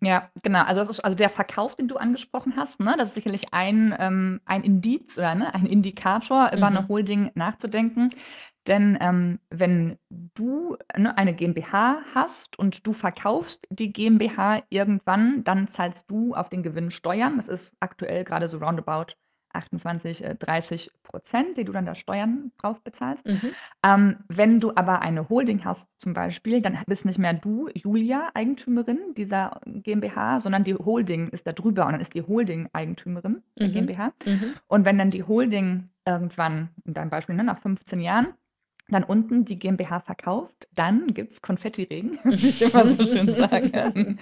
[0.00, 0.62] Ja, genau.
[0.64, 3.94] Also, das ist, also der Verkauf, den du angesprochen hast, ne, das ist sicherlich ein,
[3.98, 6.88] ähm, ein Indiz oder ne, ein Indikator, über eine mhm.
[6.88, 8.10] Holding nachzudenken.
[8.66, 15.68] Denn ähm, wenn du ne, eine GmbH hast und du verkaufst die GmbH irgendwann, dann
[15.68, 17.36] zahlst du auf den Gewinn Steuern.
[17.36, 19.14] Das ist aktuell gerade so roundabout
[19.56, 23.26] 28, äh, 30 Prozent, die du dann da Steuern drauf bezahlst.
[23.26, 23.50] Mhm.
[23.82, 28.30] Ähm, wenn du aber eine Holding hast zum Beispiel, dann bist nicht mehr du, Julia,
[28.34, 33.42] Eigentümerin dieser GmbH, sondern die Holding ist da drüber und dann ist die Holding Eigentümerin
[33.58, 33.72] der mhm.
[33.72, 34.12] GmbH.
[34.24, 34.54] Mhm.
[34.66, 38.34] Und wenn dann die Holding irgendwann, in deinem Beispiel, ne, nach 15 Jahren,
[38.88, 44.16] dann unten die GmbH verkauft, dann gibt es Konfettiregen, wie ich immer so schön sage.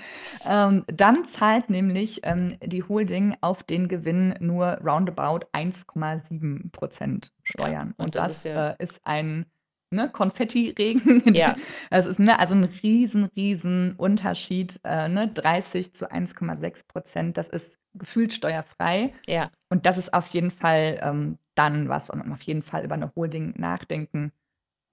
[0.47, 7.73] ähm, dann zahlt nämlich ähm, die Holding auf den Gewinn nur roundabout 1,7 Prozent Steuern.
[7.73, 9.47] Ja, und, und, das, das ist, ja äh, ist, ein
[9.91, 11.23] ne, Konfettiregen.
[11.35, 11.57] Ja.
[11.91, 14.81] Das ist ne, also ein riesen, riesen Unterschied.
[14.85, 19.13] Äh, ne, 30 zu 1,6 Prozent, das ist gefühlt steuerfrei.
[19.27, 19.51] Ja.
[19.69, 22.95] Und das ist auf jeden Fall ähm, dann was, und man auf jeden Fall über
[22.95, 24.33] eine Holding nachdenken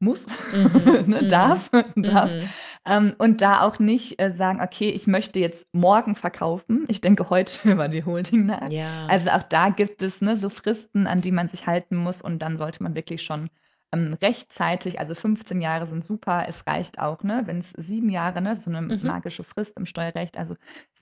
[0.02, 1.04] muss, mhm.
[1.08, 1.30] ne, mhm.
[1.30, 2.30] darf, darf.
[2.30, 2.50] Mhm.
[2.86, 6.86] Ähm, und da auch nicht äh, sagen, okay, ich möchte jetzt morgen verkaufen.
[6.88, 8.70] Ich denke heute über die Holding nach.
[8.70, 9.06] Ja.
[9.08, 12.40] Also auch da gibt es ne, so Fristen, an die man sich halten muss und
[12.40, 13.50] dann sollte man wirklich schon
[13.94, 18.42] ähm, rechtzeitig, also 15 Jahre sind super, es reicht auch, ne, wenn es sieben Jahre,
[18.42, 19.00] ne, so eine mhm.
[19.04, 20.56] magische Frist im Steuerrecht, also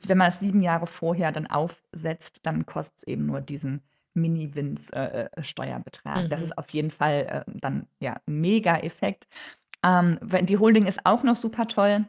[0.08, 3.84] wenn man es sieben Jahre vorher dann aufsetzt, dann kostet es eben nur diesen
[4.22, 6.18] Mini-Wins-Steuerbetrag.
[6.18, 9.28] Äh, äh, Das ist auf jeden Fall äh, dann ja Mega-Effekt.
[9.84, 12.06] Ähm, die Holding ist auch noch super toll,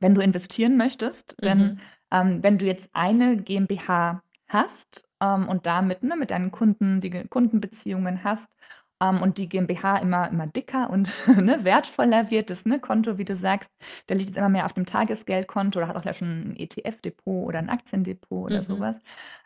[0.00, 1.36] wenn du investieren möchtest.
[1.42, 1.80] Denn mhm.
[2.10, 7.10] ähm, wenn du jetzt eine GmbH hast ähm, und damit ne, mit deinen Kunden die
[7.28, 8.50] Kundenbeziehungen hast
[9.00, 13.24] ähm, und die GmbH immer, immer dicker und ne, wertvoller wird, das ne, Konto, wie
[13.24, 13.70] du sagst,
[14.08, 17.58] der liegt jetzt immer mehr auf dem Tagesgeldkonto oder hat auch schon ein ETF-Depot oder
[17.58, 18.64] ein Aktiendepot oder mhm.
[18.64, 19.00] sowas.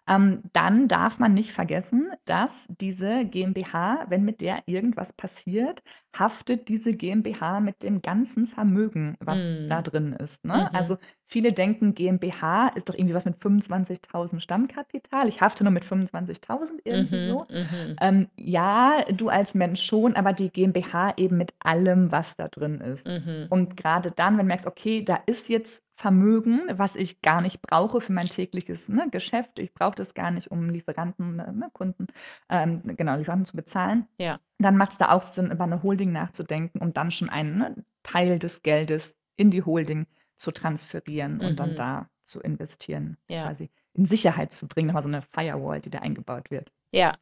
[0.07, 5.83] Ähm, dann darf man nicht vergessen, dass diese GmbH, wenn mit der irgendwas passiert,
[6.19, 10.45] haftet diese GmbH mit dem ganzen Vermögen, was da drin ist.
[10.45, 10.69] Ne?
[10.71, 10.77] Mhm.
[10.77, 15.29] Also viele denken, GmbH ist doch irgendwie was mit 25.000 Stammkapital.
[15.29, 17.29] Ich hafte nur mit 25.000 irgendwie mhm.
[17.29, 17.47] so.
[17.51, 17.97] Mhm.
[18.01, 22.81] Ähm, ja, du als Mensch schon, aber die GmbH eben mit allem, was da drin
[22.81, 23.07] ist.
[23.07, 23.47] Mhm.
[23.51, 27.63] Und gerade dann, wenn du merkst, okay, da ist jetzt Vermögen, was ich gar nicht
[27.63, 29.59] brauche für mein tägliches ne, Geschäft.
[29.59, 32.09] Ich brauche das gar nicht, um Lieferanten, ne, ne Kunden,
[32.49, 34.09] ähm, genau, Lieferanten zu bezahlen.
[34.19, 34.41] Ja.
[34.59, 37.85] Dann macht es da auch Sinn, über eine Holding nachzudenken, um dann schon einen ne,
[38.03, 41.77] Teil des Geldes in die Holding zu transferieren und dann mhm.
[41.77, 43.45] da zu investieren, Ja.
[43.45, 44.89] quasi in Sicherheit zu bringen.
[44.89, 46.73] Nochmal so eine Firewall, die da eingebaut wird.
[46.93, 47.13] Ja,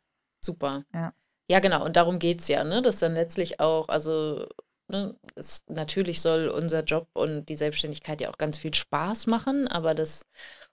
[0.41, 0.85] super.
[0.95, 1.13] Ja.
[1.51, 1.85] Ja, genau.
[1.85, 2.81] Und darum geht es ja, ne?
[2.81, 4.47] Dass dann letztlich auch, also
[4.89, 9.69] ne, es, natürlich soll unser Job und die Selbstständigkeit ja auch ganz viel Spaß machen,
[9.69, 10.27] aber das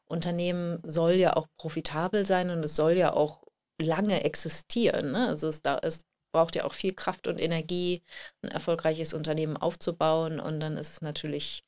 [0.05, 3.43] Unternehmen soll ja auch profitabel sein und es soll ja auch
[3.79, 5.11] lange existieren.
[5.11, 5.27] Ne?
[5.27, 8.03] Also es, da, es braucht ja auch viel Kraft und Energie,
[8.41, 11.63] ein erfolgreiches Unternehmen aufzubauen und dann ist es natürlich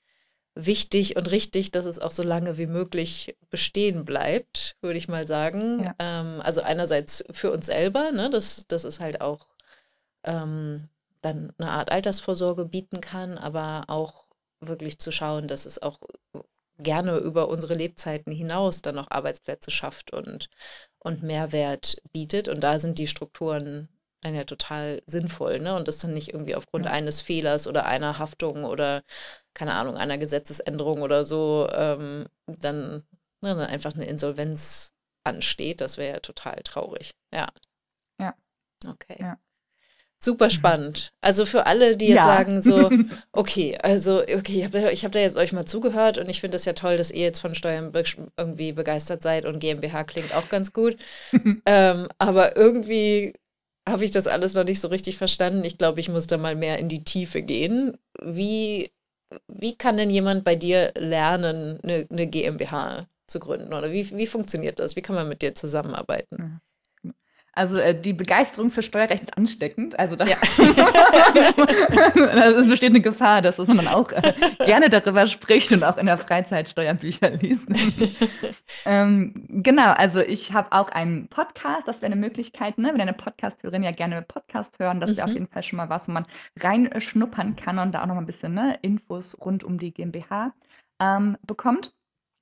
[0.53, 5.25] wichtig und richtig, dass es auch so lange wie möglich bestehen bleibt, würde ich mal
[5.25, 5.83] sagen.
[5.83, 5.95] Ja.
[5.99, 9.47] Ähm, also einerseits für uns selber, ne, das, das ist halt auch
[10.23, 10.89] ähm,
[11.21, 14.27] dann eine Art Altersvorsorge bieten kann, aber auch
[14.59, 15.99] wirklich zu schauen, dass es auch
[16.77, 20.49] gerne über unsere Lebzeiten hinaus dann noch Arbeitsplätze schafft und,
[20.99, 22.47] und Mehrwert bietet.
[22.47, 23.89] Und da sind die Strukturen
[24.21, 25.75] dann ja total sinnvoll, ne?
[25.75, 26.91] Und das dann nicht irgendwie aufgrund ja.
[26.91, 29.03] eines Fehlers oder einer Haftung oder,
[29.53, 33.07] keine Ahnung, einer Gesetzesänderung oder so, ähm, dann,
[33.41, 34.93] ne, dann einfach eine Insolvenz
[35.23, 35.81] ansteht.
[35.81, 37.15] Das wäre ja total traurig.
[37.33, 37.49] Ja.
[38.19, 38.35] Ja.
[38.87, 39.17] Okay.
[39.19, 39.37] Ja.
[40.23, 41.11] Super spannend.
[41.21, 42.25] Also für alle, die jetzt ja.
[42.25, 42.91] sagen so,
[43.31, 46.65] okay, also okay, ich habe hab da jetzt euch mal zugehört und ich finde es
[46.65, 48.03] ja toll, dass ihr jetzt von Steuern be
[48.37, 50.97] irgendwie begeistert seid und GmbH klingt auch ganz gut.
[51.65, 53.33] ähm, aber irgendwie
[53.89, 55.63] habe ich das alles noch nicht so richtig verstanden.
[55.63, 57.97] Ich glaube, ich muss da mal mehr in die Tiefe gehen.
[58.21, 58.91] Wie
[59.47, 63.73] wie kann denn jemand bei dir lernen, eine, eine GmbH zu gründen?
[63.73, 64.95] Oder wie, wie funktioniert das?
[64.95, 66.61] Wie kann man mit dir zusammenarbeiten?
[67.53, 69.99] Also äh, die Begeisterung für Steuerrecht ist ansteckend.
[69.99, 70.37] Also da ja.
[72.57, 74.33] es besteht eine Gefahr, dass man dann auch äh,
[74.65, 77.67] gerne darüber spricht und auch in der Freizeit Steuerbücher liest.
[78.85, 82.91] ähm, genau, also ich habe auch einen Podcast, das wäre eine Möglichkeit, ne?
[82.93, 85.31] wenn eine Podcast-Hörerin ja gerne Podcast hören, das wäre mhm.
[85.31, 86.25] auf jeden Fall schon mal was, wo man
[86.57, 90.53] reinschnuppern kann und da auch noch mal ein bisschen ne, Infos rund um die GmbH
[91.01, 91.93] ähm, bekommt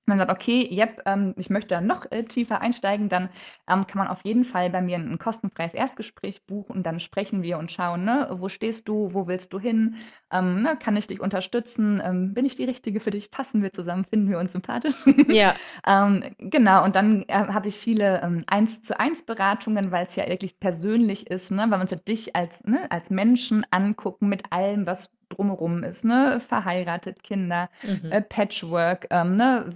[0.10, 3.30] man sagt, okay, yep, ähm, ich möchte da noch äh, tiefer einsteigen, dann
[3.68, 6.78] ähm, kann man auf jeden Fall bei mir ein, kostenfreies Erstgespräch buchen.
[6.78, 9.96] Und dann sprechen wir und schauen, ne, wo stehst du, wo willst du hin,
[10.32, 13.72] ähm, ne, kann ich dich unterstützen, ähm, bin ich die Richtige für dich, passen wir
[13.72, 14.94] zusammen, finden wir uns sympathisch.
[15.30, 15.54] Ja.
[15.86, 20.16] Ähm, genau, und dann äh, habe ich viele ähm, eins zu eins Beratungen, weil es
[20.16, 24.52] ja wirklich persönlich ist, ne, weil man ja dich als, ne, als Menschen angucken mit
[24.52, 26.40] allem, was drumherum ist, ne?
[26.40, 28.12] Verheiratet, Kinder, mhm.
[28.12, 29.76] äh, Patchwork, ähm, ne?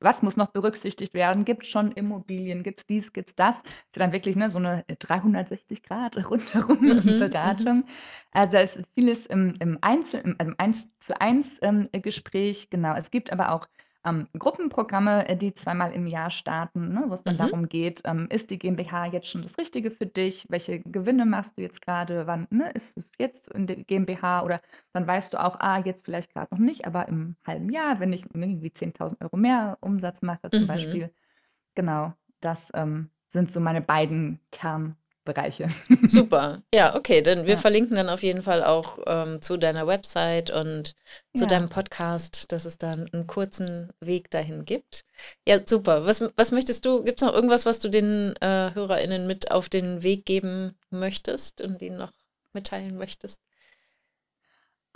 [0.00, 1.44] Was muss noch berücksichtigt werden?
[1.44, 2.62] Gibt es schon Immobilien?
[2.62, 3.58] Gibt es dies, gibt es das?
[3.58, 7.18] Ist ja dann wirklich ne, so eine 360 Grad rundherum mhm, mhm.
[7.20, 7.84] Beratung.
[8.32, 12.70] Also da ist vieles im, im Einzel, im, also im 1 zu 1 ähm, Gespräch,
[12.70, 12.94] genau.
[12.94, 13.68] Es gibt aber auch
[14.06, 17.36] ähm, Gruppenprogramme, äh, die zweimal im Jahr starten, ne, wo es dann Mhm.
[17.36, 20.46] darum geht, ähm, ist die GmbH jetzt schon das Richtige für dich?
[20.48, 22.26] Welche Gewinne machst du jetzt gerade?
[22.26, 24.42] Wann, ne, ist es jetzt in der GmbH?
[24.44, 24.62] Oder
[24.94, 28.12] dann weißt du auch, ah, jetzt vielleicht gerade noch nicht, aber im halben Jahr, wenn
[28.12, 30.66] ich irgendwie 10.000 Euro mehr Umsatz mache zum Mhm.
[30.66, 31.12] Beispiel.
[31.74, 34.96] Genau, das ähm, sind so meine beiden Kern
[35.26, 35.68] Bereiche.
[36.06, 36.62] Super.
[36.72, 37.20] Ja, okay.
[37.20, 37.56] Denn wir ja.
[37.56, 40.94] verlinken dann auf jeden Fall auch ähm, zu deiner Website und
[41.36, 41.48] zu ja.
[41.48, 45.04] deinem Podcast, dass es dann einen kurzen Weg dahin gibt.
[45.46, 46.06] Ja, super.
[46.06, 49.68] Was, was möchtest du, gibt es noch irgendwas, was du den äh, HörerInnen mit auf
[49.68, 52.12] den Weg geben möchtest und ihnen noch
[52.54, 53.40] mitteilen möchtest?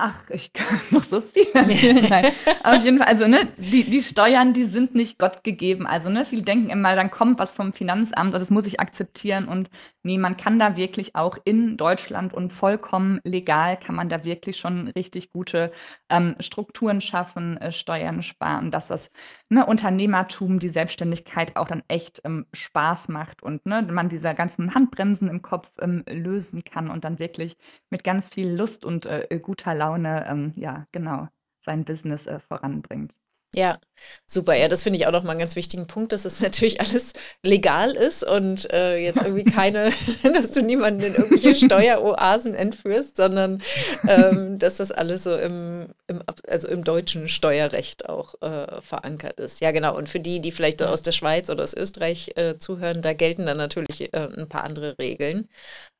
[0.02, 2.32] Ach, ich kann noch so viel erzählen.
[2.64, 5.86] auf jeden Fall, also ne, die, die Steuern, die sind nicht Gott gegeben.
[5.86, 9.46] Also ne, viele denken immer, dann kommt was vom Finanzamt, das muss ich akzeptieren.
[9.46, 9.68] Und
[10.02, 14.56] nee, man kann da wirklich auch in Deutschland und vollkommen legal kann man da wirklich
[14.56, 15.70] schon richtig gute
[16.08, 19.10] ähm, Strukturen schaffen, äh, Steuern sparen, dass das
[19.50, 24.74] ne, Unternehmertum, die Selbstständigkeit auch dann echt ähm, Spaß macht und ne, man diese ganzen
[24.74, 27.58] Handbremsen im Kopf ähm, lösen kann und dann wirklich
[27.90, 31.28] mit ganz viel Lust und äh, guter Laune Laune, ähm, ja, genau,
[31.64, 33.12] sein Business äh, voranbringt.
[33.52, 33.80] Ja,
[34.26, 34.54] super.
[34.54, 37.14] Ja, das finde ich auch noch mal einen ganz wichtigen Punkt, dass es natürlich alles
[37.42, 39.90] legal ist und äh, jetzt irgendwie keine,
[40.22, 43.60] dass du niemanden in irgendwelche Steueroasen entführst, sondern
[44.06, 49.60] ähm, dass das alles so im, im, also im deutschen Steuerrecht auch äh, verankert ist.
[49.60, 49.96] Ja, genau.
[49.96, 53.14] Und für die, die vielleicht so aus der Schweiz oder aus Österreich äh, zuhören, da
[53.14, 55.48] gelten dann natürlich äh, ein paar andere Regeln.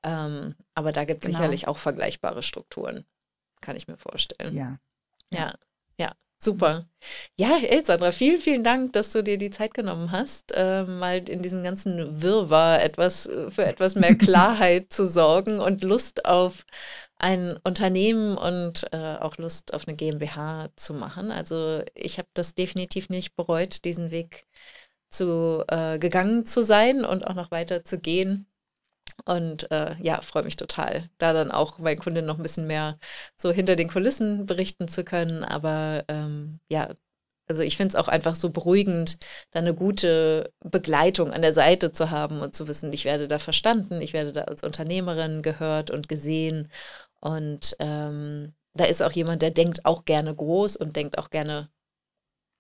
[0.05, 1.39] Ähm, aber da gibt es genau.
[1.39, 3.05] sicherlich auch vergleichbare Strukturen
[3.61, 4.57] kann ich mir vorstellen.
[4.57, 4.79] Ja.
[5.33, 5.55] Ja,
[5.99, 6.13] ja.
[6.43, 6.89] Super.
[7.39, 11.43] Ja, Elsandra, vielen, vielen Dank, dass du dir die Zeit genommen hast, äh, mal in
[11.43, 16.65] diesem ganzen Wirrwarr etwas äh, für etwas mehr Klarheit zu sorgen und Lust auf
[17.19, 21.31] ein Unternehmen und äh, auch Lust auf eine GmbH zu machen.
[21.31, 24.47] Also ich habe das definitiv nicht bereut, diesen Weg
[25.11, 28.47] zu äh, gegangen zu sein und auch noch weiter zu gehen.
[29.25, 32.99] Und äh, ja, freue mich total, da dann auch meinen Kunden noch ein bisschen mehr
[33.37, 35.45] so hinter den Kulissen berichten zu können.
[35.45, 36.91] Aber ähm, ja,
[37.51, 39.19] also ich finde es auch einfach so beruhigend,
[39.51, 43.41] da eine gute Begleitung an der Seite zu haben und zu wissen, ich werde da
[43.41, 46.71] verstanden, ich werde da als Unternehmerin gehört und gesehen.
[47.21, 51.71] Und ähm, da ist auch jemand, der denkt auch gerne groß und denkt auch gerne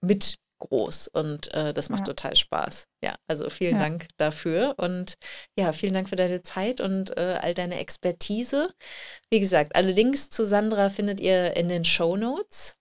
[0.00, 2.14] mit groß und äh, das macht ja.
[2.14, 2.88] total Spaß.
[3.02, 3.80] Ja, also vielen ja.
[3.80, 5.14] Dank dafür und
[5.56, 8.72] ja, vielen Dank für deine Zeit und äh, all deine Expertise.
[9.30, 12.76] Wie gesagt, alle Links zu Sandra findet ihr in den Show Notes.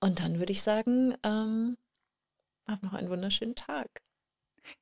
[0.00, 1.76] Und dann würde ich sagen, ähm,
[2.66, 4.02] hab noch einen wunderschönen Tag.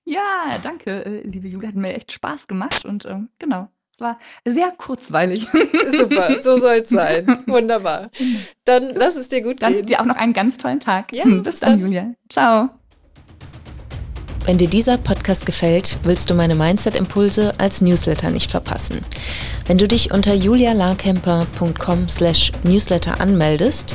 [0.05, 1.69] Ja, danke, äh, liebe Julia.
[1.69, 3.69] Hat mir echt Spaß gemacht und ähm, genau
[4.01, 5.46] war sehr kurzweilig.
[5.99, 7.42] Super, so soll es sein.
[7.46, 8.11] Wunderbar.
[8.64, 8.99] Dann so.
[8.99, 9.86] lass es dir gut dann gehen.
[9.86, 11.14] Dir auch noch einen ganz tollen Tag.
[11.14, 12.14] Ja, bis dann, dann, Julia.
[12.28, 12.70] Ciao.
[14.44, 19.05] Wenn dir dieser Podcast gefällt, willst du meine Mindset-Impulse als Newsletter nicht verpassen.
[19.66, 23.94] Wenn du dich unter julialarkemper.com slash newsletter anmeldest,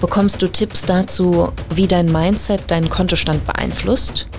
[0.00, 4.28] bekommst du Tipps dazu, wie dein Mindset deinen Kontostand beeinflusst–